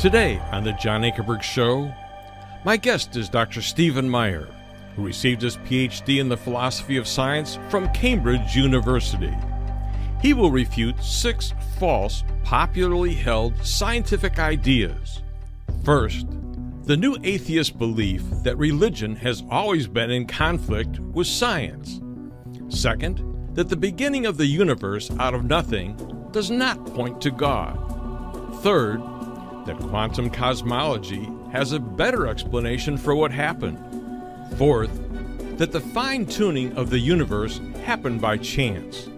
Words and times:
Today 0.00 0.40
on 0.50 0.64
The 0.64 0.72
John 0.72 1.02
Ankerberg 1.02 1.42
Show, 1.42 1.92
my 2.64 2.78
guest 2.78 3.16
is 3.16 3.28
Dr. 3.28 3.60
Stephen 3.60 4.08
Meyer, 4.08 4.48
who 4.96 5.04
received 5.04 5.42
his 5.42 5.58
PhD 5.58 6.20
in 6.20 6.30
the 6.30 6.38
philosophy 6.38 6.96
of 6.96 7.06
science 7.06 7.58
from 7.68 7.92
Cambridge 7.92 8.56
University. 8.56 9.36
He 10.22 10.32
will 10.32 10.50
refute 10.50 10.98
six 11.04 11.52
false, 11.78 12.24
popularly 12.44 13.12
held 13.12 13.54
scientific 13.62 14.38
ideas. 14.38 15.20
First, 15.84 16.26
the 16.84 16.96
new 16.96 17.18
atheist 17.22 17.76
belief 17.76 18.22
that 18.42 18.56
religion 18.56 19.14
has 19.16 19.42
always 19.50 19.86
been 19.86 20.10
in 20.10 20.26
conflict 20.26 20.98
with 20.98 21.26
science. 21.26 22.00
Second, 22.70 23.22
that 23.54 23.68
the 23.68 23.76
beginning 23.76 24.24
of 24.24 24.38
the 24.38 24.46
universe 24.46 25.10
out 25.18 25.34
of 25.34 25.44
nothing 25.44 25.94
does 26.32 26.50
not 26.50 26.86
point 26.86 27.20
to 27.20 27.30
God. 27.30 27.76
Third, 28.62 29.02
that 29.66 29.78
quantum 29.78 30.30
cosmology 30.30 31.28
has 31.52 31.72
a 31.72 31.80
better 31.80 32.26
explanation 32.26 32.96
for 32.96 33.14
what 33.14 33.30
happened. 33.30 33.78
Fourth, 34.56 34.90
that 35.58 35.72
the 35.72 35.80
fine 35.80 36.26
tuning 36.26 36.72
of 36.76 36.90
the 36.90 36.98
universe 36.98 37.60
happened 37.84 38.20
by 38.20 38.36
chance. 38.36 39.08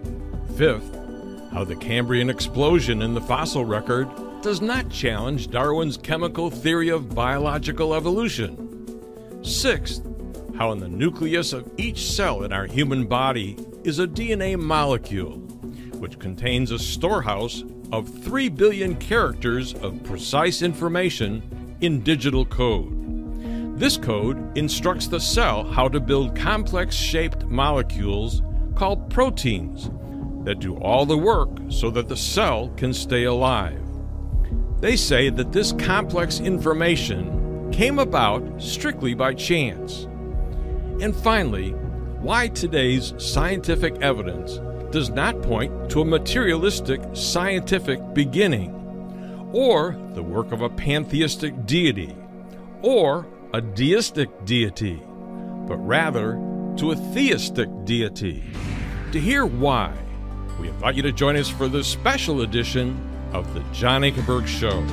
Fifth, 0.55 0.93
how 1.51 1.63
the 1.63 1.75
Cambrian 1.75 2.29
explosion 2.29 3.01
in 3.01 3.13
the 3.13 3.21
fossil 3.21 3.63
record 3.63 4.09
does 4.41 4.59
not 4.59 4.89
challenge 4.89 5.49
Darwin's 5.49 5.95
chemical 5.95 6.49
theory 6.49 6.89
of 6.89 7.15
biological 7.15 7.93
evolution. 7.93 9.43
Sixth, 9.43 10.05
how 10.57 10.71
in 10.71 10.79
the 10.79 10.89
nucleus 10.89 11.53
of 11.53 11.71
each 11.77 12.11
cell 12.11 12.43
in 12.43 12.51
our 12.51 12.65
human 12.65 13.05
body 13.05 13.57
is 13.83 13.99
a 13.99 14.07
DNA 14.07 14.59
molecule, 14.59 15.37
which 15.99 16.19
contains 16.19 16.71
a 16.71 16.79
storehouse 16.79 17.63
of 17.93 18.09
3 18.09 18.49
billion 18.49 18.95
characters 18.95 19.75
of 19.75 20.03
precise 20.03 20.63
information 20.63 21.43
in 21.81 22.01
digital 22.01 22.43
code. 22.43 22.89
This 23.77 23.97
code 23.97 24.57
instructs 24.57 25.05
the 25.05 25.19
cell 25.19 25.63
how 25.63 25.87
to 25.89 25.99
build 25.99 26.35
complex 26.35 26.95
shaped 26.95 27.45
molecules 27.45 28.41
called 28.73 29.11
proteins 29.11 29.91
that 30.43 30.59
do 30.59 30.75
all 30.77 31.05
the 31.05 31.15
work 31.15 31.51
so 31.69 31.91
that 31.91 32.07
the 32.07 32.17
cell 32.17 32.69
can 32.77 32.93
stay 32.95 33.25
alive. 33.25 33.79
They 34.79 34.95
say 34.95 35.29
that 35.29 35.51
this 35.51 35.71
complex 35.73 36.39
information 36.39 37.71
came 37.71 37.99
about 37.99 38.59
strictly 38.59 39.13
by 39.13 39.35
chance. 39.35 40.05
And 40.99 41.15
finally, 41.15 41.73
why 42.21 42.47
today's 42.47 43.13
scientific 43.19 44.01
evidence 44.01 44.59
does 44.93 45.09
not 45.09 45.41
point 45.41 45.89
to 45.89 46.01
a 46.01 46.05
materialistic 46.05 47.01
scientific 47.13 47.99
beginning, 48.13 48.71
or 49.51 49.97
the 50.13 50.21
work 50.21 50.51
of 50.51 50.61
a 50.61 50.69
pantheistic 50.69 51.65
deity, 51.65 52.15
or 52.83 53.25
a 53.55 53.59
deistic 53.59 54.29
deity, 54.45 55.01
but 55.67 55.77
rather 55.77 56.33
to 56.77 56.91
a 56.91 56.95
theistic 56.95 57.67
deity. 57.85 58.43
To 59.13 59.19
hear 59.19 59.47
why, 59.47 59.91
we 60.59 60.67
invite 60.67 60.93
you 60.93 61.01
to 61.01 61.11
join 61.11 61.37
us 61.37 61.49
for 61.49 61.67
this 61.67 61.87
special 61.87 62.41
edition 62.41 62.95
of 63.33 63.51
The 63.55 63.61
John 63.73 64.03
Ankerberg 64.03 64.45
Show. 64.45 64.85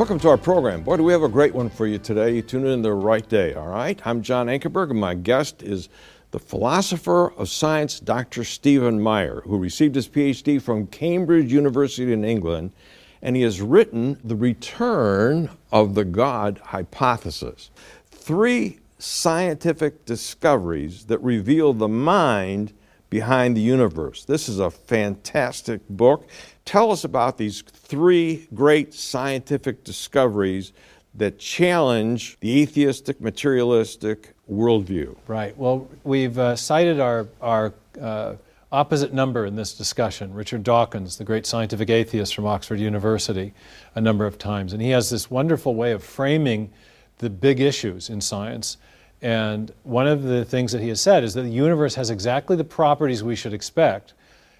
Welcome 0.00 0.18
to 0.20 0.30
our 0.30 0.38
program. 0.38 0.80
Boy, 0.80 0.96
do 0.96 1.04
we 1.04 1.12
have 1.12 1.24
a 1.24 1.28
great 1.28 1.54
one 1.54 1.68
for 1.68 1.86
you 1.86 1.98
today. 1.98 2.34
You 2.34 2.40
tuned 2.40 2.66
in 2.66 2.80
the 2.80 2.90
right 2.90 3.28
day, 3.28 3.52
all 3.52 3.66
right? 3.66 4.00
I'm 4.06 4.22
John 4.22 4.46
Ankerberg, 4.46 4.88
and 4.88 4.98
my 4.98 5.12
guest 5.14 5.62
is 5.62 5.90
the 6.30 6.38
philosopher 6.38 7.34
of 7.34 7.50
science, 7.50 8.00
Dr. 8.00 8.42
Stephen 8.42 9.02
Meyer, 9.02 9.42
who 9.42 9.58
received 9.58 9.96
his 9.96 10.08
PhD 10.08 10.58
from 10.62 10.86
Cambridge 10.86 11.52
University 11.52 12.14
in 12.14 12.24
England, 12.24 12.72
and 13.20 13.36
he 13.36 13.42
has 13.42 13.60
written 13.60 14.18
The 14.24 14.36
Return 14.36 15.50
of 15.70 15.94
the 15.94 16.06
God 16.06 16.62
Hypothesis. 16.64 17.70
Three 18.10 18.78
scientific 18.98 20.06
discoveries 20.06 21.04
that 21.04 21.18
reveal 21.18 21.74
the 21.74 21.88
mind 21.88 22.72
behind 23.10 23.56
the 23.56 23.60
universe. 23.60 24.24
This 24.24 24.48
is 24.48 24.60
a 24.60 24.70
fantastic 24.70 25.80
book. 25.90 26.28
Tell 26.64 26.92
us 26.92 27.04
about 27.04 27.36
these 27.36 27.62
three 27.62 28.48
great 28.54 28.94
scientific 28.94 29.84
discoveries 29.84 30.72
that 31.14 31.38
challenge 31.38 32.38
the 32.40 32.62
atheistic, 32.62 33.20
materialistic 33.20 34.34
worldview. 34.50 35.16
Right. 35.26 35.56
Well, 35.58 35.88
we've 36.04 36.38
uh, 36.38 36.54
cited 36.54 37.00
our, 37.00 37.26
our 37.40 37.74
uh, 38.00 38.36
opposite 38.70 39.12
number 39.12 39.44
in 39.44 39.56
this 39.56 39.74
discussion, 39.76 40.32
Richard 40.32 40.62
Dawkins, 40.62 41.18
the 41.18 41.24
great 41.24 41.46
scientific 41.46 41.90
atheist 41.90 42.34
from 42.34 42.46
Oxford 42.46 42.78
University, 42.78 43.52
a 43.96 44.00
number 44.00 44.24
of 44.24 44.38
times. 44.38 44.72
And 44.72 44.80
he 44.80 44.90
has 44.90 45.10
this 45.10 45.28
wonderful 45.28 45.74
way 45.74 45.90
of 45.90 46.04
framing 46.04 46.72
the 47.18 47.28
big 47.28 47.60
issues 47.60 48.08
in 48.08 48.20
science 48.20 48.76
and 49.22 49.72
one 49.82 50.06
of 50.06 50.22
the 50.22 50.44
things 50.44 50.72
that 50.72 50.80
he 50.80 50.88
has 50.88 51.00
said 51.00 51.24
is 51.24 51.34
that 51.34 51.42
the 51.42 51.50
universe 51.50 51.94
has 51.94 52.10
exactly 52.10 52.56
the 52.56 52.64
properties 52.64 53.22
we 53.22 53.36
should 53.36 53.52
expect 53.52 54.14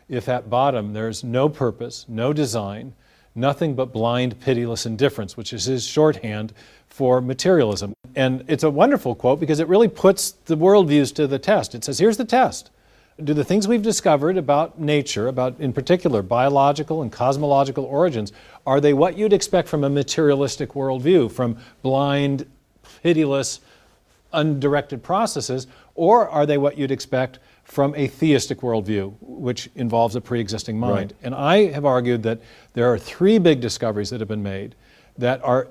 if 0.09 0.28
at 0.28 0.50
bottom 0.50 0.93
there's 0.93 1.25
no 1.25 1.48
purpose, 1.48 2.04
no 2.09 2.32
design, 2.32 2.93
nothing 3.34 3.75
but 3.75 3.93
blind, 3.93 4.38
pitiless 4.41 4.84
indifference, 4.84 5.37
which 5.37 5.53
is 5.53 5.65
his 5.65 5.87
shorthand 5.87 6.53
for 6.88 7.21
materialism. 7.21 7.94
And 8.16 8.44
it's 8.48 8.65
a 8.65 8.71
wonderful 8.71 9.15
quote 9.15 9.41
because 9.41 9.60
it 9.60 9.69
really 9.69 9.88
puts 9.88 10.32
the 10.32 10.56
worldviews 10.56 11.15
to 11.15 11.27
the 11.27 11.38
test. 11.38 11.75
It 11.75 11.84
says, 11.84 11.98
here's 11.98 12.16
the 12.16 12.25
test. 12.25 12.71
Do 13.22 13.34
the 13.34 13.44
things 13.44 13.69
we've 13.69 13.82
discovered 13.82 14.37
about 14.37 14.81
nature, 14.81 15.28
about 15.28 15.60
in 15.60 15.72
particular 15.72 16.22
biological 16.22 17.03
and 17.03 17.12
cosmological 17.12 17.84
origins, 17.84 18.32
are 18.66 18.81
they 18.81 18.94
what 18.94 19.16
you'd 19.16 19.32
expect 19.32 19.69
from 19.69 19.84
a 19.84 19.91
materialistic 19.91 20.71
worldview, 20.71 21.31
from 21.31 21.59
blind, 21.82 22.47
pitiless, 23.03 23.60
undirected 24.32 25.02
processes, 25.02 25.66
or 25.94 26.28
are 26.28 26.46
they 26.46 26.58
what 26.58 26.78
you'd 26.78 26.91
expect 26.91 27.38
from 27.64 27.94
a 27.96 28.06
theistic 28.06 28.60
worldview, 28.60 29.14
which 29.20 29.68
involves 29.74 30.16
a 30.16 30.20
pre 30.20 30.41
existing 30.41 30.78
mind? 30.78 31.12
Right. 31.12 31.14
And 31.22 31.34
I 31.34 31.72
have 31.72 31.84
argued 31.84 32.22
that 32.24 32.41
there 32.72 32.92
are 32.92 32.98
three 32.98 33.38
big 33.38 33.60
discoveries 33.60 34.10
that 34.10 34.20
have 34.20 34.28
been 34.28 34.42
made 34.42 34.74
that 35.18 35.42
are, 35.44 35.68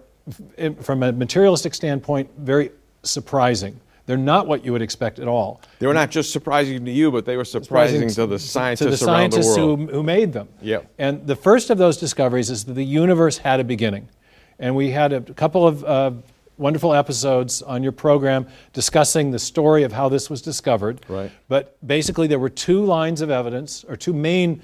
from 0.82 1.04
a 1.04 1.12
materialistic 1.12 1.74
standpoint, 1.74 2.30
very 2.38 2.72
surprising. 3.04 3.80
They're 4.06 4.18
not 4.18 4.48
what 4.48 4.66
you 4.66 4.72
would 4.72 4.82
expect 4.82 5.20
at 5.20 5.28
all. 5.28 5.62
They 5.78 5.86
were 5.86 5.94
not 5.94 6.10
just 6.10 6.32
surprising 6.32 6.84
to 6.84 6.92
you, 6.92 7.12
but 7.12 7.26
they 7.26 7.38
were 7.38 7.46
surprising, 7.46 8.10
surprising 8.10 8.24
to 8.24 8.28
the 8.28 8.40
scientists, 8.40 8.86
to 8.86 8.90
the 8.90 8.98
scientists 8.98 9.54
the 9.54 9.62
who, 9.62 9.76
who 9.86 10.02
made 10.02 10.34
them. 10.34 10.48
Yep. 10.62 10.92
And 10.98 11.28
the 11.28 11.36
first 11.36 11.70
of 11.70 11.78
those 11.78 11.96
discoveries 11.96 12.50
is 12.50 12.66
that 12.66 12.74
the 12.74 12.84
universe 12.84 13.38
had 13.38 13.60
a 13.60 13.64
beginning. 13.64 14.10
And 14.58 14.76
we 14.76 14.90
had 14.90 15.14
a 15.14 15.22
couple 15.22 15.68
of 15.68 15.84
uh, 15.84 16.12
wonderful 16.60 16.94
episodes 16.94 17.62
on 17.62 17.82
your 17.82 17.92
program 17.92 18.48
discussing 18.74 19.32
the 19.32 19.40
story 19.40 19.84
of 19.84 19.92
how 19.92 20.10
this 20.10 20.30
was 20.30 20.42
discovered. 20.42 21.02
Right. 21.08 21.32
But 21.48 21.76
basically, 21.86 22.28
there 22.28 22.40
were 22.40 22.50
two 22.50 22.84
lines 22.84 23.22
of 23.22 23.32
evidence, 23.32 23.86
or 23.88 23.96
two 23.96 24.14
main 24.14 24.62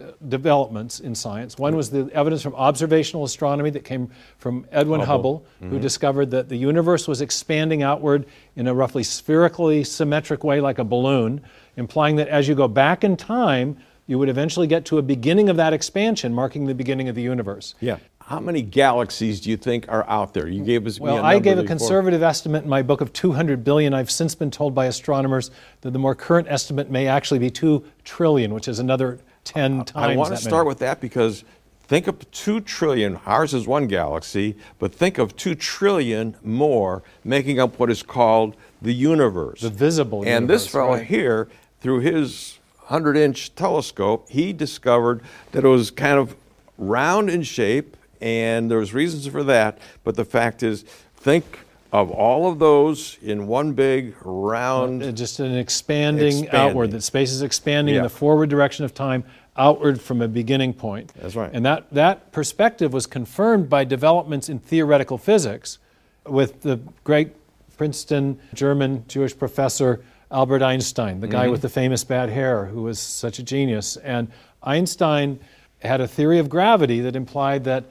uh, 0.00 0.10
developments 0.28 0.98
in 1.00 1.14
science. 1.14 1.56
One 1.56 1.76
was 1.76 1.90
the 1.90 2.10
evidence 2.12 2.42
from 2.42 2.54
observational 2.56 3.24
astronomy 3.24 3.70
that 3.70 3.84
came 3.84 4.10
from 4.38 4.66
Edwin 4.72 5.00
Hubble, 5.00 5.06
Hubble 5.06 5.46
mm-hmm. 5.62 5.70
who 5.70 5.78
discovered 5.78 6.30
that 6.32 6.48
the 6.48 6.56
universe 6.56 7.06
was 7.06 7.20
expanding 7.20 7.84
outward 7.84 8.26
in 8.56 8.66
a 8.66 8.74
roughly 8.74 9.04
spherically 9.04 9.84
symmetric 9.84 10.42
way, 10.42 10.60
like 10.60 10.78
a 10.78 10.84
balloon, 10.84 11.40
implying 11.76 12.16
that 12.16 12.28
as 12.28 12.48
you 12.48 12.56
go 12.56 12.66
back 12.66 13.04
in 13.04 13.16
time, 13.16 13.76
you 14.08 14.18
would 14.18 14.28
eventually 14.28 14.66
get 14.66 14.84
to 14.86 14.98
a 14.98 15.02
beginning 15.02 15.48
of 15.48 15.56
that 15.56 15.72
expansion, 15.72 16.34
marking 16.34 16.66
the 16.66 16.74
beginning 16.74 17.08
of 17.08 17.14
the 17.14 17.22
universe. 17.22 17.74
Yeah. 17.80 17.98
How 18.26 18.40
many 18.40 18.60
galaxies 18.60 19.40
do 19.40 19.50
you 19.50 19.56
think 19.56 19.86
are 19.88 20.04
out 20.08 20.34
there? 20.34 20.48
You 20.48 20.64
gave 20.64 20.84
us 20.84 20.98
well. 20.98 21.24
I 21.24 21.38
gave 21.38 21.58
a 21.58 21.64
conservative 21.64 22.24
estimate 22.24 22.64
in 22.64 22.68
my 22.68 22.82
book 22.82 23.00
of 23.00 23.12
200 23.12 23.62
billion. 23.62 23.94
I've 23.94 24.10
since 24.10 24.34
been 24.34 24.50
told 24.50 24.74
by 24.74 24.86
astronomers 24.86 25.52
that 25.82 25.92
the 25.92 26.00
more 26.00 26.16
current 26.16 26.48
estimate 26.50 26.90
may 26.90 27.06
actually 27.06 27.38
be 27.38 27.50
two 27.50 27.84
trillion, 28.02 28.52
which 28.52 28.66
is 28.66 28.80
another 28.80 29.20
10 29.44 29.84
times. 29.84 29.92
I 29.94 30.16
want 30.16 30.30
to 30.30 30.38
start 30.38 30.64
many. 30.64 30.68
with 30.70 30.80
that 30.80 31.00
because 31.00 31.44
think 31.84 32.08
of 32.08 32.28
two 32.32 32.60
trillion. 32.60 33.20
Ours 33.26 33.54
is 33.54 33.68
one 33.68 33.86
galaxy, 33.86 34.56
but 34.80 34.92
think 34.92 35.18
of 35.18 35.36
two 35.36 35.54
trillion 35.54 36.36
more 36.42 37.04
making 37.22 37.60
up 37.60 37.78
what 37.78 37.92
is 37.92 38.02
called 38.02 38.56
the 38.82 38.92
universe. 38.92 39.60
The 39.60 39.70
visible. 39.70 40.22
And 40.22 40.26
universe, 40.26 40.40
And 40.40 40.50
this 40.50 40.66
fellow 40.66 40.94
right. 40.94 41.06
here, 41.06 41.48
through 41.80 42.00
his 42.00 42.58
100-inch 42.88 43.54
telescope, 43.54 44.28
he 44.28 44.52
discovered 44.52 45.22
that 45.52 45.62
it 45.62 45.68
was 45.68 45.92
kind 45.92 46.18
of 46.18 46.34
round 46.76 47.30
in 47.30 47.44
shape 47.44 47.96
and 48.20 48.70
there's 48.70 48.94
reasons 48.94 49.26
for 49.26 49.42
that. 49.44 49.78
But 50.04 50.16
the 50.16 50.24
fact 50.24 50.62
is, 50.62 50.82
think 51.16 51.60
of 51.92 52.10
all 52.10 52.50
of 52.50 52.58
those 52.58 53.18
in 53.22 53.46
one 53.46 53.72
big 53.72 54.14
round. 54.22 55.02
Uh, 55.02 55.12
just 55.12 55.40
an 55.40 55.56
expanding, 55.56 56.26
expanding, 56.26 56.54
outward, 56.54 56.90
that 56.90 57.02
space 57.02 57.32
is 57.32 57.42
expanding 57.42 57.94
yeah. 57.94 58.00
in 58.00 58.04
the 58.04 58.10
forward 58.10 58.50
direction 58.50 58.84
of 58.84 58.92
time, 58.92 59.24
outward 59.56 60.00
from 60.00 60.20
a 60.20 60.28
beginning 60.28 60.74
point. 60.74 61.12
That's 61.16 61.34
right. 61.34 61.50
And 61.52 61.64
that, 61.64 61.90
that 61.92 62.32
perspective 62.32 62.92
was 62.92 63.06
confirmed 63.06 63.70
by 63.70 63.84
developments 63.84 64.48
in 64.48 64.58
theoretical 64.58 65.18
physics 65.18 65.78
with 66.26 66.62
the 66.62 66.80
great 67.04 67.34
Princeton 67.76 68.40
German 68.54 69.04
Jewish 69.08 69.36
professor 69.36 70.02
Albert 70.30 70.62
Einstein, 70.62 71.20
the 71.20 71.28
guy 71.28 71.44
mm-hmm. 71.44 71.52
with 71.52 71.62
the 71.62 71.68
famous 71.68 72.02
bad 72.02 72.30
hair 72.30 72.66
who 72.66 72.82
was 72.82 72.98
such 72.98 73.38
a 73.38 73.42
genius. 73.42 73.96
And 73.96 74.28
Einstein 74.62 75.38
had 75.82 76.00
a 76.00 76.08
theory 76.08 76.38
of 76.38 76.48
gravity 76.48 77.00
that 77.00 77.14
implied 77.14 77.64
that 77.64 77.84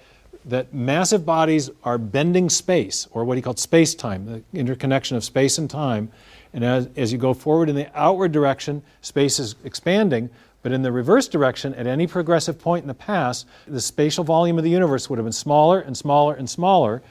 that 0.46 0.74
massive 0.74 1.26
bodies 1.26 1.70
are 1.84 1.98
bending 1.98 2.50
space, 2.50 3.08
or 3.12 3.26
what 3.26 3.38
he 3.38 3.42
called 3.42 3.60
space 3.60 3.96
time, 3.96 4.26
the 4.26 4.44
interconnection 4.58 5.18
of 5.18 5.24
space 5.24 5.58
and 5.58 5.70
time. 5.70 6.12
And 6.54 6.64
as, 6.64 6.88
as 6.96 7.12
you 7.12 7.18
go 7.18 7.34
forward 7.34 7.68
in 7.68 7.76
the 7.76 7.90
outward 8.00 8.32
direction, 8.32 8.84
space 9.02 9.40
is 9.40 9.56
expanding, 9.64 10.30
but 10.62 10.72
in 10.72 10.82
the 10.82 10.92
reverse 10.92 11.28
direction, 11.28 11.74
at 11.76 11.88
any 11.88 12.08
progressive 12.08 12.60
point 12.60 12.84
in 12.84 12.88
the 12.88 12.94
past, 12.94 13.48
the 13.68 13.82
spatial 13.82 14.24
volume 14.24 14.58
of 14.58 14.64
the 14.64 14.70
universe 14.70 15.10
would 15.10 15.20
have 15.20 15.26
been 15.26 15.34
smaller 15.34 15.80
and 15.80 15.98
smaller 15.98 16.34
and 16.34 16.50
smaller. 16.50 17.02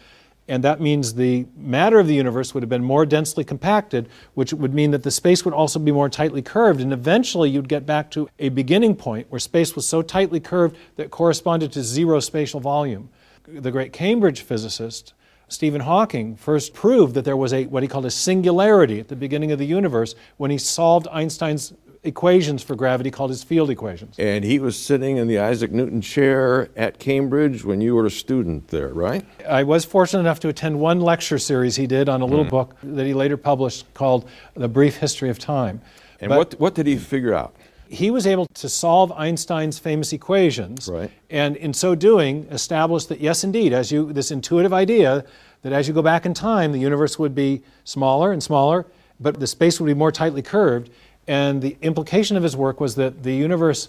And 0.47 0.63
that 0.65 0.81
means 0.81 1.15
the 1.15 1.47
matter 1.57 1.99
of 1.99 2.07
the 2.07 2.15
universe 2.15 2.53
would 2.53 2.63
have 2.63 2.69
been 2.69 2.85
more 2.85 3.07
densely 3.07 3.45
compacted, 3.45 4.09
which 4.35 4.53
would 4.53 4.75
mean 4.75 4.91
that 4.91 5.03
the 5.03 5.11
space 5.11 5.45
would 5.45 5.55
also 5.55 5.79
be 5.79 5.93
more 5.93 6.09
tightly 6.09 6.43
curved. 6.43 6.81
And 6.81 6.93
eventually 6.93 7.49
you'd 7.49 7.69
get 7.69 7.87
back 7.87 8.11
to 8.11 8.29
a 8.39 8.51
beginning 8.51 8.95
point 8.95 9.27
where 9.31 9.39
space 9.39 9.75
was 9.75 9.87
so 9.87 10.03
tightly 10.03 10.41
curved 10.41 10.77
that 10.97 11.11
corresponded 11.11 11.73
to 11.73 11.83
zero 11.83 12.21
spatial 12.21 12.61
volume 12.61 13.09
the 13.47 13.71
great 13.71 13.93
Cambridge 13.93 14.43
physicist, 14.43 15.15
Stephen 15.49 15.83
Hawking, 15.83 16.37
first 16.37 16.75
proved 16.75 17.15
that 17.15 17.25
there 17.25 17.37
was 17.37 17.53
a 17.53 17.67
what 17.67 17.83
he 17.83 17.89
called 17.89 18.07
a 18.07 18.11
singularity 18.11 19.01
at 19.01 19.09
the 19.09 19.17
beginning 19.17 19.53
of 19.53 19.59
the 19.59 19.67
universe 19.67 20.15
when 20.37 20.51
he 20.51 20.59
solved 20.59 21.07
Einstein's 21.13 21.75
equations 22.05 22.63
for 22.63 22.75
gravity 22.75 23.11
called 23.11 23.31
his 23.31 23.43
field 23.43 23.71
equations. 23.71 24.19
And 24.19 24.45
he 24.45 24.59
was 24.59 24.79
sitting 24.79 25.17
in 25.17 25.27
the 25.27 25.39
Isaac 25.39 25.73
Newton 25.73 26.03
chair 26.03 26.69
at 26.77 26.99
Cambridge 26.99 27.65
when 27.65 27.81
you 27.81 27.95
were 27.95 28.07
a 28.07 28.11
student 28.11 28.69
there, 28.69 28.89
right? 28.89 29.25
I 29.49 29.63
was 29.63 29.85
fortunate 29.85 30.21
enough 30.21 30.41
to 30.41 30.49
attend 30.49 30.81
one 30.81 31.01
lecture 31.01 31.39
series 31.39 31.77
he 31.77 31.87
did 31.87 32.09
on 32.09 32.21
a 32.21 32.27
little 32.27 32.45
mm. 32.45 32.51
book 32.51 32.77
that 32.83 33.07
he 33.07 33.15
later 33.15 33.39
published 33.39 33.93
called 33.95 34.29
The 34.55 34.69
Brief 34.69 34.97
History 34.97 35.31
of 35.31 35.39
Time. 35.39 35.81
And 36.21 36.29
but, 36.29 36.39
what, 36.39 36.61
what 36.61 36.75
did 36.75 36.87
he 36.87 36.97
figure 36.97 37.35
out? 37.35 37.55
He 37.95 38.11
was 38.11 38.27
able 38.27 38.47
to 38.47 38.69
solve 38.69 39.13
Einstein's 39.13 39.79
famous 39.79 40.13
equations, 40.13 40.89
right. 40.89 41.11
and 41.31 41.57
in 41.57 41.73
so 41.73 41.95
doing, 41.95 42.47
establish 42.51 43.07
that 43.07 43.21
yes, 43.21 43.45
indeed, 43.45 43.73
as 43.73 43.91
you 43.91 44.13
this 44.13 44.31
intuitive 44.31 44.73
idea 44.73 45.25
that 45.63 45.73
as 45.73 45.89
you 45.89 45.95
go 45.95 46.03
back 46.03 46.27
in 46.27 46.35
time, 46.35 46.73
the 46.73 46.79
universe 46.79 47.19
would 47.19 47.35
be 47.35 47.63
smaller 47.85 48.33
and 48.33 48.43
smaller, 48.43 48.85
but 49.19 49.41
the 49.41 49.47
space 49.47 49.81
would 49.81 49.87
be 49.87 49.95
more 49.95 50.13
tightly 50.13 50.43
curved. 50.43 50.91
And 51.27 51.63
the 51.63 51.77
implication 51.81 52.37
of 52.37 52.43
his 52.43 52.55
work 52.55 52.81
was 52.81 52.97
that 52.97 53.23
the 53.23 53.33
universe, 53.33 53.89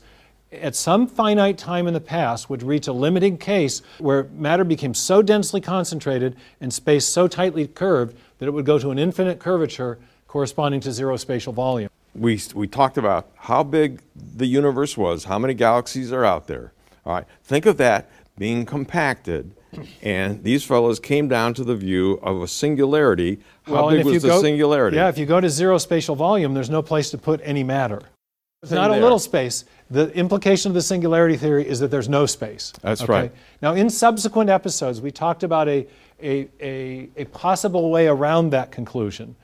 at 0.53 0.73
some 0.73 1.05
finite 1.05 1.57
time 1.57 1.85
in 1.85 1.93
the 1.93 1.99
past, 1.99 2.49
would 2.49 2.63
reach 2.63 2.87
a 2.87 2.93
limiting 2.93 3.37
case 3.37 3.81
where 3.97 4.23
matter 4.35 4.63
became 4.63 4.93
so 4.93 5.21
densely 5.21 5.59
concentrated 5.59 6.37
and 6.61 6.73
space 6.73 7.05
so 7.05 7.27
tightly 7.27 7.67
curved 7.67 8.17
that 8.37 8.45
it 8.45 8.51
would 8.51 8.65
go 8.65 8.79
to 8.79 8.91
an 8.91 8.99
infinite 8.99 9.39
curvature 9.39 9.97
corresponding 10.27 10.79
to 10.79 10.93
zero 10.93 11.17
spatial 11.17 11.51
volume 11.51 11.89
we, 12.15 12.39
we 12.53 12.67
talked 12.67 12.97
about 12.97 13.29
how 13.35 13.63
big 13.63 14.01
the 14.15 14.45
universe 14.45 14.97
was, 14.97 15.25
how 15.25 15.37
many 15.37 15.53
galaxies 15.53 16.11
are 16.11 16.25
out 16.25 16.47
there. 16.47 16.73
All 17.05 17.13
right, 17.13 17.25
think 17.43 17.65
of 17.65 17.77
that 17.77 18.09
being 18.37 18.65
compacted, 18.65 19.55
and 20.01 20.43
these 20.43 20.63
fellows 20.63 20.99
came 20.99 21.27
down 21.27 21.53
to 21.53 21.63
the 21.63 21.75
view 21.75 22.19
of 22.23 22.41
a 22.41 22.47
singularity. 22.47 23.39
How 23.63 23.73
well, 23.73 23.89
big 23.91 24.05
was 24.05 24.21
the 24.23 24.29
go, 24.29 24.41
singularity? 24.41 24.97
Yeah, 24.97 25.09
if 25.09 25.17
you 25.17 25.25
go 25.25 25.39
to 25.39 25.49
zero 25.49 25.77
spatial 25.77 26.15
volume, 26.15 26.53
there's 26.53 26.69
no 26.69 26.81
place 26.81 27.11
to 27.11 27.17
put 27.17 27.41
any 27.43 27.63
matter. 27.63 28.01
It's 28.63 28.71
not 28.71 28.89
there. 28.89 28.99
a 28.99 29.03
little 29.03 29.19
space. 29.19 29.65
The 29.91 30.11
implication 30.15 30.71
of 30.71 30.73
the 30.73 30.81
singularity 30.81 31.37
theory 31.37 31.67
is 31.67 31.79
that 31.81 31.91
there's 31.91 32.09
no 32.09 32.25
space. 32.25 32.73
That's 32.81 33.01
okay? 33.01 33.11
right. 33.11 33.31
Now, 33.61 33.73
in 33.73 33.91
subsequent 33.91 34.49
episodes, 34.49 35.01
we 35.01 35.11
talked 35.11 35.43
about 35.43 35.67
a, 35.67 35.85
a, 36.19 36.47
a, 36.59 37.09
a 37.15 37.25
possible 37.25 37.91
way 37.91 38.07
around 38.07 38.49
that 38.49 38.71
conclusion. 38.71 39.35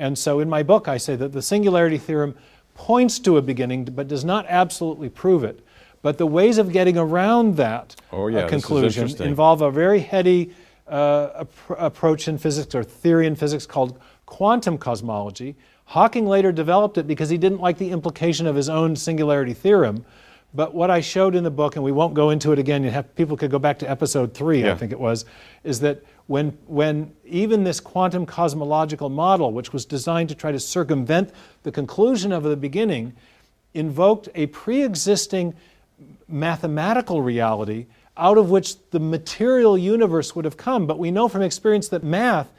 And 0.00 0.18
so 0.18 0.40
in 0.40 0.48
my 0.48 0.62
book, 0.62 0.88
I 0.88 0.96
say 0.96 1.14
that 1.16 1.32
the 1.32 1.42
singularity 1.42 1.98
theorem 1.98 2.34
points 2.74 3.18
to 3.20 3.36
a 3.36 3.42
beginning, 3.42 3.84
but 3.84 4.08
does 4.08 4.24
not 4.24 4.46
absolutely 4.48 5.10
prove 5.10 5.44
it. 5.44 5.60
But 6.00 6.16
the 6.16 6.26
ways 6.26 6.56
of 6.56 6.72
getting 6.72 6.96
around 6.96 7.56
that 7.58 7.94
oh, 8.10 8.28
yeah, 8.28 8.40
uh, 8.40 8.48
conclusion 8.48 9.22
involve 9.22 9.60
a 9.60 9.70
very 9.70 10.00
heady 10.00 10.54
uh, 10.88 11.40
ap- 11.40 11.78
approach 11.78 12.26
in 12.26 12.38
physics 12.38 12.74
or 12.74 12.82
theory 12.82 13.26
in 13.26 13.36
physics 13.36 13.66
called 13.66 14.00
quantum 14.24 14.78
cosmology. 14.78 15.54
Hawking 15.84 16.26
later 16.26 16.50
developed 16.50 16.96
it 16.96 17.06
because 17.06 17.28
he 17.28 17.36
didn't 17.36 17.60
like 17.60 17.76
the 17.76 17.90
implication 17.90 18.46
of 18.46 18.56
his 18.56 18.70
own 18.70 18.96
singularity 18.96 19.52
theorem. 19.52 20.06
But 20.54 20.74
what 20.74 20.90
I 20.90 21.02
showed 21.02 21.34
in 21.34 21.44
the 21.44 21.50
book, 21.50 21.76
and 21.76 21.84
we 21.84 21.92
won't 21.92 22.14
go 22.14 22.30
into 22.30 22.52
it 22.52 22.58
again, 22.58 22.82
you 22.82 22.90
have, 22.90 23.14
people 23.14 23.36
could 23.36 23.50
go 23.50 23.58
back 23.58 23.78
to 23.80 23.90
episode 23.90 24.32
three, 24.32 24.62
yeah. 24.62 24.72
I 24.72 24.76
think 24.76 24.92
it 24.92 24.98
was, 24.98 25.26
is 25.62 25.80
that 25.80 26.02
when, 26.30 26.56
when 26.68 27.12
even 27.24 27.64
this 27.64 27.80
quantum 27.80 28.24
cosmological 28.24 29.08
model, 29.08 29.52
which 29.52 29.72
was 29.72 29.84
designed 29.84 30.28
to 30.28 30.34
try 30.36 30.52
to 30.52 30.60
circumvent 30.60 31.32
the 31.64 31.72
conclusion 31.72 32.30
of 32.30 32.44
the 32.44 32.56
beginning, 32.56 33.12
invoked 33.74 34.28
a 34.36 34.46
pre 34.46 34.84
existing 34.84 35.52
mathematical 36.28 37.20
reality 37.20 37.86
out 38.16 38.38
of 38.38 38.48
which 38.48 38.76
the 38.90 39.00
material 39.00 39.76
universe 39.76 40.36
would 40.36 40.44
have 40.44 40.56
come. 40.56 40.86
But 40.86 41.00
we 41.00 41.10
know 41.10 41.26
from 41.26 41.42
experience 41.42 41.88
that 41.88 42.04
math 42.04 42.52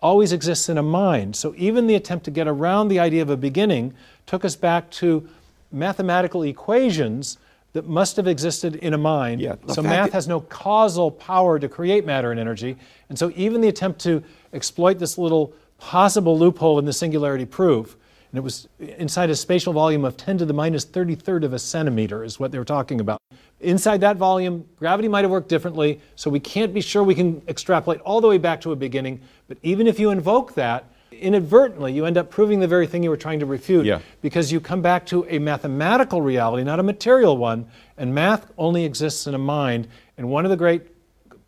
always 0.00 0.32
exists 0.32 0.68
in 0.68 0.78
a 0.78 0.82
mind. 0.84 1.34
So 1.34 1.52
even 1.56 1.88
the 1.88 1.96
attempt 1.96 2.26
to 2.26 2.30
get 2.30 2.46
around 2.46 2.86
the 2.86 3.00
idea 3.00 3.22
of 3.22 3.30
a 3.30 3.36
beginning 3.36 3.92
took 4.26 4.44
us 4.44 4.54
back 4.54 4.88
to 5.02 5.28
mathematical 5.72 6.44
equations 6.44 7.38
that 7.76 7.86
must 7.86 8.16
have 8.16 8.26
existed 8.26 8.76
in 8.76 8.94
a 8.94 8.98
mind. 8.98 9.38
Yeah, 9.38 9.56
so 9.68 9.82
math 9.82 10.10
has 10.12 10.26
no 10.26 10.40
causal 10.40 11.10
power 11.10 11.58
to 11.58 11.68
create 11.68 12.06
matter 12.06 12.30
and 12.30 12.40
energy. 12.40 12.74
And 13.10 13.18
so 13.18 13.30
even 13.36 13.60
the 13.60 13.68
attempt 13.68 14.00
to 14.00 14.22
exploit 14.54 14.98
this 14.98 15.18
little 15.18 15.52
possible 15.76 16.38
loophole 16.38 16.78
in 16.78 16.86
the 16.86 16.92
singularity 16.94 17.44
proof, 17.44 17.98
and 18.32 18.38
it 18.38 18.40
was 18.40 18.66
inside 18.78 19.28
a 19.28 19.36
spatial 19.36 19.74
volume 19.74 20.06
of 20.06 20.16
10 20.16 20.38
to 20.38 20.46
the 20.46 20.54
minus 20.54 20.86
33rd 20.86 21.44
of 21.44 21.52
a 21.52 21.58
centimeter, 21.58 22.24
is 22.24 22.40
what 22.40 22.50
they 22.50 22.58
were 22.58 22.64
talking 22.64 22.98
about. 22.98 23.20
Inside 23.60 24.00
that 24.00 24.16
volume, 24.16 24.66
gravity 24.78 25.08
might 25.08 25.24
have 25.24 25.30
worked 25.30 25.50
differently, 25.50 26.00
so 26.14 26.30
we 26.30 26.40
can't 26.40 26.72
be 26.72 26.80
sure 26.80 27.04
we 27.04 27.14
can 27.14 27.42
extrapolate 27.46 28.00
all 28.00 28.22
the 28.22 28.28
way 28.28 28.38
back 28.38 28.62
to 28.62 28.72
a 28.72 28.76
beginning. 28.76 29.20
But 29.48 29.58
even 29.62 29.86
if 29.86 30.00
you 30.00 30.08
invoke 30.08 30.54
that, 30.54 30.86
inadvertently 31.20 31.92
you 31.92 32.06
end 32.06 32.16
up 32.16 32.30
proving 32.30 32.60
the 32.60 32.68
very 32.68 32.86
thing 32.86 33.02
you 33.02 33.10
were 33.10 33.16
trying 33.16 33.40
to 33.40 33.46
refute 33.46 33.86
yeah. 33.86 34.00
because 34.22 34.52
you 34.52 34.60
come 34.60 34.82
back 34.82 35.06
to 35.06 35.26
a 35.28 35.38
mathematical 35.38 36.22
reality, 36.22 36.64
not 36.64 36.80
a 36.80 36.82
material 36.82 37.36
one, 37.36 37.66
and 37.96 38.14
math 38.14 38.50
only 38.58 38.84
exists 38.84 39.26
in 39.26 39.34
a 39.34 39.38
mind. 39.38 39.88
And 40.16 40.28
one 40.28 40.44
of 40.44 40.50
the 40.50 40.56
great 40.56 40.82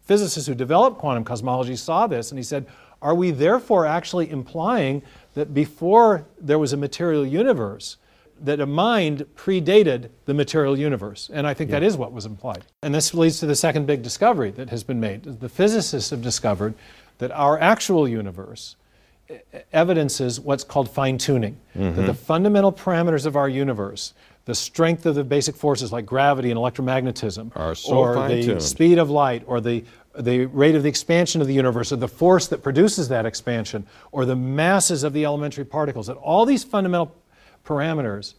physicists 0.03 0.47
who 0.47 0.55
developed 0.55 0.99
quantum 0.99 1.25
cosmology 1.25 1.77
saw 1.77 2.07
this 2.07 2.31
and 2.31 2.39
he 2.39 2.45
said, 2.45 2.67
Are 3.03 3.15
we 3.15 3.31
therefore 3.31 3.87
actually 3.87 4.31
implying 4.31 5.03
that 5.35 5.55
before 5.55 6.27
there 6.41 6.59
was 6.59 6.73
a 6.73 6.77
material 6.77 7.25
universe, 7.25 7.97
that 8.41 8.61
a 8.61 8.67
mind 8.67 9.27
predated 9.37 10.11
the 10.25 10.35
material 10.35 10.79
universe. 10.79 11.31
And 11.33 11.47
I 11.47 11.55
think 11.55 11.71
yeah. 11.71 11.81
that 11.81 11.87
is 11.87 11.97
what 11.97 12.13
was 12.13 12.27
implied. 12.27 12.65
And 12.83 12.95
this 12.95 13.15
leads 13.15 13.41
to 13.41 13.47
the 13.47 13.57
second 13.57 13.87
big 13.87 14.03
discovery 14.03 14.51
that 14.53 14.71
has 14.71 14.83
been 14.83 15.01
made. 15.01 15.25
The 15.25 15.49
physicists 15.49 16.11
have 16.11 16.23
discovered 16.23 16.75
that 17.19 17.31
our 17.33 17.59
actual 17.59 18.09
universe 18.09 18.77
evidences 19.73 20.41
what's 20.41 20.65
called 20.65 20.91
fine 20.91 21.19
tuning. 21.19 21.59
Mm-hmm. 21.77 21.97
That 21.97 22.07
the 22.07 22.15
fundamental 22.15 22.73
parameters 22.73 23.27
of 23.27 23.37
our 23.37 23.49
universe, 23.49 24.15
the 24.45 24.55
strength 24.55 25.07
of 25.07 25.15
the 25.15 25.25
basic 25.25 25.57
forces 25.57 25.93
like 25.93 26.07
gravity 26.07 26.51
and 26.51 26.59
electromagnetism, 26.59 27.77
so 27.77 27.97
or 27.97 28.15
fine-tuned. 28.15 28.57
the 28.57 28.61
speed 28.61 28.99
of 28.99 29.11
light, 29.11 29.43
or 29.47 29.61
the 29.61 29.85
the 30.19 30.47
rate 30.47 30.75
of 30.75 30.83
the 30.83 30.89
expansion 30.89 31.41
of 31.41 31.47
the 31.47 31.55
universe, 31.55 31.93
or 31.93 31.97
the 31.97 32.09
force 32.09 32.49
that 32.49 32.63
produces 32.63 33.09
that 33.09 33.25
expansion, 33.25 33.87
or 34.11 34.25
the 34.25 34.35
masses 34.35 35.05
of 35.05 35.13
the 35.13 35.25
elementary 35.25 35.65
particles, 35.65 36.09
that 36.09 36.17
all 36.17 36.45
these 36.45 36.65
fundamental 36.65 37.15
parameters 37.65 38.35